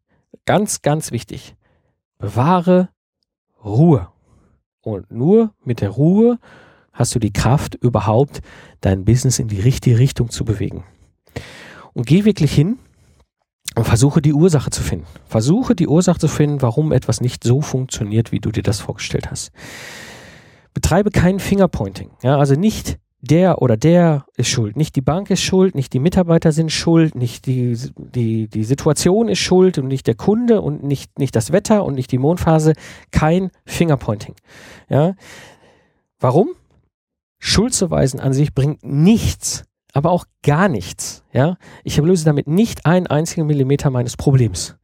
Ganz, 0.44 0.82
ganz 0.82 1.10
wichtig. 1.10 1.56
Bewahre 2.18 2.88
Ruhe. 3.64 4.08
Und 4.80 5.10
nur 5.10 5.52
mit 5.64 5.80
der 5.80 5.90
Ruhe 5.90 6.38
hast 6.98 7.14
du 7.14 7.18
die 7.18 7.32
Kraft, 7.32 7.76
überhaupt 7.76 8.40
dein 8.80 9.04
Business 9.04 9.38
in 9.38 9.48
die 9.48 9.60
richtige 9.60 9.98
Richtung 9.98 10.30
zu 10.30 10.44
bewegen. 10.44 10.84
Und 11.94 12.06
geh 12.06 12.24
wirklich 12.24 12.52
hin 12.52 12.78
und 13.76 13.84
versuche 13.84 14.20
die 14.20 14.34
Ursache 14.34 14.70
zu 14.70 14.82
finden. 14.82 15.06
Versuche 15.26 15.74
die 15.74 15.86
Ursache 15.86 16.18
zu 16.18 16.28
finden, 16.28 16.60
warum 16.60 16.92
etwas 16.92 17.20
nicht 17.20 17.44
so 17.44 17.60
funktioniert, 17.60 18.32
wie 18.32 18.40
du 18.40 18.50
dir 18.50 18.62
das 18.62 18.80
vorgestellt 18.80 19.30
hast. 19.30 19.52
Betreibe 20.74 21.10
kein 21.10 21.38
Fingerpointing. 21.38 22.10
Ja, 22.22 22.38
also 22.38 22.54
nicht 22.54 22.98
der 23.20 23.62
oder 23.62 23.76
der 23.76 24.26
ist 24.36 24.48
schuld. 24.48 24.76
Nicht 24.76 24.96
die 24.96 25.00
Bank 25.00 25.30
ist 25.30 25.42
schuld, 25.42 25.74
nicht 25.74 25.92
die 25.92 25.98
Mitarbeiter 25.98 26.52
sind 26.52 26.70
schuld, 26.70 27.14
nicht 27.14 27.46
die, 27.46 27.76
die, 27.96 28.48
die 28.48 28.64
Situation 28.64 29.28
ist 29.28 29.40
schuld 29.40 29.78
und 29.78 29.88
nicht 29.88 30.06
der 30.06 30.14
Kunde 30.14 30.60
und 30.60 30.84
nicht, 30.84 31.18
nicht 31.18 31.34
das 31.34 31.52
Wetter 31.52 31.84
und 31.84 31.94
nicht 31.94 32.12
die 32.12 32.18
Mondphase. 32.18 32.74
Kein 33.10 33.50
Fingerpointing. 33.64 34.34
Ja. 34.88 35.14
Warum? 36.20 36.50
Schuldzuweisen 37.38 38.20
an 38.20 38.32
sich 38.32 38.54
bringt 38.54 38.82
nichts, 38.84 39.64
aber 39.92 40.10
auch 40.10 40.24
gar 40.42 40.68
nichts. 40.68 41.24
Ja, 41.32 41.56
ich 41.84 41.96
löse 41.96 42.24
damit 42.24 42.46
nicht 42.46 42.86
einen 42.86 43.06
einzigen 43.06 43.46
Millimeter 43.46 43.90
meines 43.90 44.16
Problems. 44.16 44.76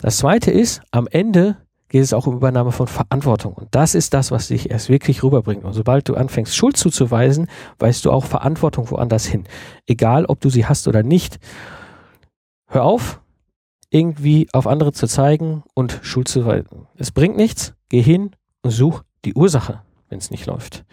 Das 0.00 0.18
zweite 0.18 0.50
ist, 0.50 0.82
am 0.90 1.06
Ende 1.08 1.56
geht 1.88 2.02
es 2.02 2.12
auch 2.12 2.26
um 2.26 2.36
Übernahme 2.36 2.72
von 2.72 2.86
Verantwortung. 2.86 3.52
Und 3.52 3.68
das 3.72 3.94
ist 3.94 4.14
das, 4.14 4.30
was 4.30 4.48
dich 4.48 4.70
erst 4.70 4.88
wirklich 4.88 5.22
rüberbringt. 5.22 5.64
Und 5.64 5.72
sobald 5.72 6.08
du 6.08 6.14
anfängst, 6.14 6.56
Schuld 6.56 6.76
zuzuweisen, 6.76 7.48
weißt 7.80 8.04
du 8.04 8.12
auch 8.12 8.24
Verantwortung 8.24 8.90
woanders 8.90 9.26
hin. 9.26 9.44
Egal, 9.86 10.24
ob 10.24 10.40
du 10.40 10.48
sie 10.48 10.66
hast 10.66 10.88
oder 10.88 11.02
nicht. 11.02 11.38
Hör 12.68 12.84
auf, 12.84 13.20
irgendwie 13.90 14.48
auf 14.52 14.68
andere 14.68 14.92
zu 14.92 15.08
zeigen 15.08 15.64
und 15.74 15.98
Schuld 16.02 16.28
zu 16.28 16.46
weisen. 16.46 16.86
Es 16.96 17.10
bringt 17.10 17.36
nichts. 17.36 17.74
Geh 17.88 18.00
hin 18.00 18.30
und 18.62 18.70
such 18.70 19.02
die 19.24 19.34
Ursache, 19.34 19.82
wenn 20.08 20.18
es 20.18 20.30
nicht 20.30 20.46
läuft. 20.46 20.84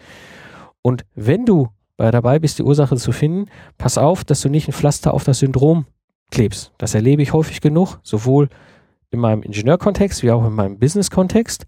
Und 0.82 1.04
wenn 1.14 1.44
du 1.44 1.68
bei 1.96 2.10
dabei 2.10 2.38
bist, 2.38 2.58
die 2.58 2.62
Ursache 2.62 2.96
zu 2.96 3.12
finden, 3.12 3.50
pass 3.76 3.98
auf, 3.98 4.24
dass 4.24 4.40
du 4.40 4.48
nicht 4.48 4.68
ein 4.68 4.72
Pflaster 4.72 5.12
auf 5.12 5.24
das 5.24 5.40
Syndrom 5.40 5.86
klebst. 6.30 6.72
Das 6.78 6.94
erlebe 6.94 7.22
ich 7.22 7.32
häufig 7.32 7.60
genug, 7.60 7.98
sowohl 8.02 8.48
in 9.10 9.20
meinem 9.20 9.42
Ingenieurkontext 9.42 10.22
wie 10.22 10.30
auch 10.30 10.46
in 10.46 10.52
meinem 10.52 10.78
Business-Kontext. 10.78 11.66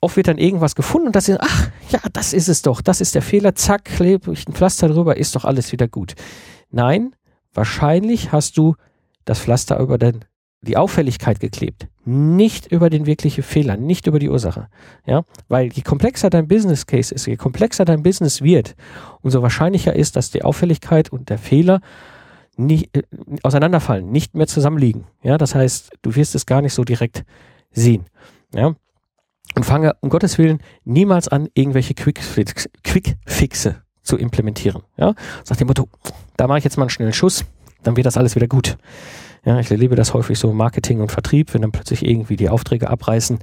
Oft 0.00 0.16
wird 0.16 0.28
dann 0.28 0.38
irgendwas 0.38 0.74
gefunden 0.74 1.08
und 1.08 1.16
das 1.16 1.28
ist, 1.28 1.38
ach, 1.40 1.70
ja, 1.90 2.00
das 2.12 2.32
ist 2.32 2.48
es 2.48 2.62
doch, 2.62 2.82
das 2.82 3.00
ist 3.00 3.14
der 3.14 3.22
Fehler, 3.22 3.54
zack, 3.54 3.84
klebe 3.84 4.32
ich 4.32 4.46
ein 4.48 4.52
Pflaster 4.52 4.88
drüber, 4.88 5.16
ist 5.16 5.36
doch 5.36 5.44
alles 5.44 5.72
wieder 5.72 5.88
gut. 5.88 6.14
Nein, 6.70 7.14
wahrscheinlich 7.52 8.32
hast 8.32 8.58
du 8.58 8.74
das 9.24 9.38
Pflaster 9.38 9.78
über 9.78 9.96
den, 9.96 10.24
die 10.60 10.76
Auffälligkeit 10.76 11.40
geklebt, 11.40 11.88
nicht 12.06 12.70
über 12.70 12.90
den 12.90 13.06
wirklichen 13.06 13.42
Fehler, 13.42 13.76
nicht 13.76 14.06
über 14.06 14.18
die 14.18 14.28
Ursache. 14.28 14.68
Ja, 15.06 15.24
weil 15.48 15.72
je 15.72 15.82
komplexer 15.82 16.30
dein 16.30 16.48
Business 16.48 16.86
Case 16.86 17.14
ist, 17.14 17.26
je 17.26 17.36
komplexer 17.36 17.84
dein 17.84 18.02
Business 18.02 18.42
wird, 18.42 18.74
umso 19.22 19.42
wahrscheinlicher 19.42 19.94
ist, 19.94 20.16
dass 20.16 20.30
die 20.30 20.42
Auffälligkeit 20.42 21.10
und 21.10 21.30
der 21.30 21.38
Fehler 21.38 21.80
nicht, 22.56 22.96
äh, 22.96 23.02
auseinanderfallen, 23.42 24.10
nicht 24.10 24.34
mehr 24.34 24.46
zusammenliegen. 24.46 25.04
Ja, 25.22 25.38
das 25.38 25.54
heißt, 25.54 25.90
du 26.02 26.14
wirst 26.14 26.34
es 26.34 26.46
gar 26.46 26.62
nicht 26.62 26.74
so 26.74 26.84
direkt 26.84 27.24
sehen. 27.72 28.04
Ja, 28.54 28.74
und 29.54 29.64
fange 29.64 29.94
um 30.00 30.10
Gottes 30.10 30.38
Willen 30.38 30.58
niemals 30.84 31.28
an, 31.28 31.48
irgendwelche 31.54 31.94
Quickfixe 31.94 32.68
Quick 32.82 33.16
zu 34.02 34.16
implementieren. 34.16 34.82
Ja, 34.96 35.14
sag 35.44 35.58
dem 35.58 35.68
Motto, 35.68 35.88
da 36.36 36.46
mache 36.46 36.58
ich 36.58 36.64
jetzt 36.64 36.76
mal 36.76 36.84
einen 36.84 36.90
schnellen 36.90 37.12
Schuss, 37.12 37.44
dann 37.82 37.96
wird 37.96 38.06
das 38.06 38.16
alles 38.16 38.34
wieder 38.34 38.48
gut. 38.48 38.76
Ja, 39.44 39.60
ich 39.60 39.70
erlebe 39.70 39.94
das 39.94 40.14
häufig 40.14 40.38
so 40.38 40.52
Marketing 40.52 41.00
und 41.00 41.12
Vertrieb, 41.12 41.52
wenn 41.52 41.62
dann 41.62 41.72
plötzlich 41.72 42.04
irgendwie 42.04 42.36
die 42.36 42.48
Aufträge 42.48 42.88
abreißen. 42.88 43.38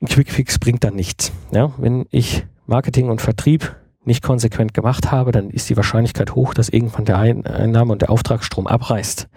Ein 0.00 0.08
Quickfix 0.08 0.58
bringt 0.58 0.84
dann 0.84 0.94
nichts. 0.94 1.32
Ja, 1.52 1.72
wenn 1.76 2.06
ich 2.10 2.46
Marketing 2.66 3.10
und 3.10 3.20
Vertrieb 3.20 3.76
nicht 4.04 4.22
konsequent 4.22 4.72
gemacht 4.72 5.12
habe, 5.12 5.32
dann 5.32 5.50
ist 5.50 5.68
die 5.68 5.76
Wahrscheinlichkeit 5.76 6.34
hoch, 6.34 6.54
dass 6.54 6.70
irgendwann 6.70 7.04
der 7.04 7.18
Einnahme 7.18 7.92
und 7.92 8.02
der 8.02 8.10
Auftragsstrom 8.10 8.66
abreißt. 8.66 9.28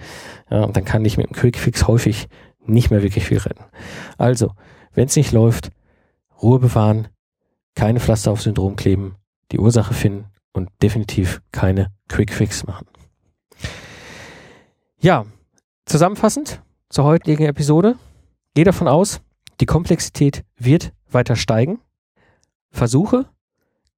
Ja, 0.50 0.64
und 0.64 0.78
dann 0.78 0.86
kann 0.86 1.04
ich 1.04 1.18
mit 1.18 1.28
dem 1.28 1.36
Quickfix 1.36 1.88
häufig 1.88 2.28
nicht 2.66 2.90
mehr 2.90 3.04
wirklich 3.04 3.26
viel 3.26 3.40
retten. 3.40 3.66
Also, 4.18 4.52
wenn 4.94 5.08
es 5.08 5.16
nicht 5.18 5.34
läuft, 5.34 5.72
Ruhe 6.42 6.60
bewahren, 6.60 7.10
keine 7.76 8.00
Pflaster 8.00 8.32
auf 8.32 8.42
Syndrom 8.42 8.76
kleben, 8.76 9.16
die 9.52 9.60
Ursache 9.60 9.94
finden 9.94 10.26
und 10.54 10.70
definitiv 10.82 11.42
keine 11.52 11.88
Quickfix 12.08 12.66
machen. 12.66 12.86
Ja, 15.04 15.26
zusammenfassend 15.86 16.62
zur 16.88 17.04
heutigen 17.04 17.44
Episode. 17.44 17.98
Geh 18.54 18.64
davon 18.64 18.88
aus, 18.88 19.20
die 19.60 19.66
Komplexität 19.66 20.46
wird 20.56 20.94
weiter 21.12 21.36
steigen. 21.36 21.82
Versuche 22.72 23.26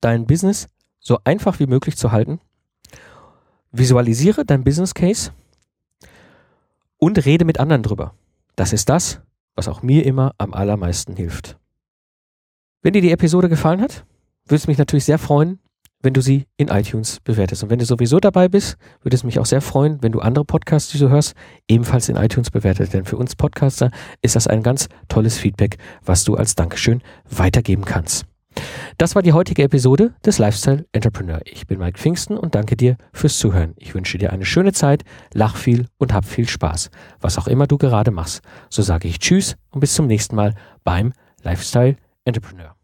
dein 0.02 0.26
Business 0.26 0.68
so 1.00 1.20
einfach 1.24 1.60
wie 1.60 1.68
möglich 1.68 1.96
zu 1.96 2.12
halten. 2.12 2.40
Visualisiere 3.72 4.46
dein 4.46 4.64
Business 4.64 4.96
Case 4.96 5.32
und 6.98 7.24
rede 7.24 7.46
mit 7.46 7.60
anderen 7.60 7.84
drüber. 7.84 8.16
Das 8.56 8.74
ist 8.74 8.90
das, 8.90 9.22
was 9.54 9.68
auch 9.68 9.84
mir 9.84 10.08
immer 10.08 10.34
am 10.40 10.56
allermeisten 10.56 11.16
hilft. 11.16 11.60
Wenn 12.82 12.94
dir 12.94 13.04
die 13.04 13.12
Episode 13.12 13.48
gefallen 13.48 13.82
hat, 13.82 14.08
würde 14.46 14.56
es 14.56 14.66
mich 14.66 14.80
natürlich 14.80 15.06
sehr 15.06 15.20
freuen, 15.20 15.60
wenn 16.06 16.14
du 16.14 16.22
sie 16.22 16.46
in 16.58 16.70
iTunes 16.70 17.20
bewertest. 17.20 17.64
Und 17.64 17.70
wenn 17.70 17.80
du 17.80 17.86
sowieso 17.86 18.20
dabei 18.20 18.48
bist, 18.48 18.78
würde 19.02 19.16
es 19.16 19.24
mich 19.24 19.40
auch 19.40 19.46
sehr 19.46 19.62
freuen, 19.62 20.02
wenn 20.02 20.12
du 20.12 20.20
andere 20.20 20.46
Podcasts, 20.46 20.92
die 20.92 21.00
du 21.00 21.10
hörst, 21.10 21.34
ebenfalls 21.68 22.08
in 22.08 22.16
iTunes 22.16 22.52
bewertest. 22.52 22.94
Denn 22.94 23.06
für 23.06 23.18
uns 23.18 23.36
Podcaster 23.36 23.92
ist 24.22 24.36
das 24.36 24.48
ein 24.48 24.64
ganz 24.64 24.88
tolles 25.10 25.38
Feedback, 25.38 25.78
was 26.06 26.24
du 26.24 26.36
als 26.36 26.56
Dankeschön 26.56 27.02
weitergeben 27.30 27.84
kannst. 27.84 28.26
Das 28.98 29.16
war 29.16 29.22
die 29.22 29.34
heutige 29.34 29.64
Episode 29.64 30.14
des 30.26 30.38
Lifestyle 30.38 30.86
Entrepreneur. 30.94 31.42
Ich 31.44 31.68
bin 31.68 31.80
Mike 31.80 32.00
Pfingsten 32.00 32.38
und 32.38 32.56
danke 32.56 32.78
dir 32.78 32.96
fürs 33.12 33.38
Zuhören. 33.38 33.74
Ich 33.78 33.94
wünsche 33.94 34.18
dir 34.18 34.32
eine 34.32 34.46
schöne 34.46 34.72
Zeit, 34.72 35.04
lach 35.34 35.58
viel 35.58 35.88
und 35.98 36.14
hab 36.14 36.24
viel 36.24 36.48
Spaß. 36.48 36.90
Was 37.20 37.38
auch 37.38 37.48
immer 37.48 37.68
du 37.68 37.78
gerade 37.78 38.12
machst. 38.12 38.42
So 38.70 38.82
sage 38.82 39.08
ich 39.08 39.20
Tschüss 39.20 39.58
und 39.72 39.82
bis 39.82 39.94
zum 39.94 40.08
nächsten 40.08 40.36
Mal 40.36 40.54
beim 40.84 41.12
Lifestyle 41.44 41.98
Entrepreneur. 42.24 42.75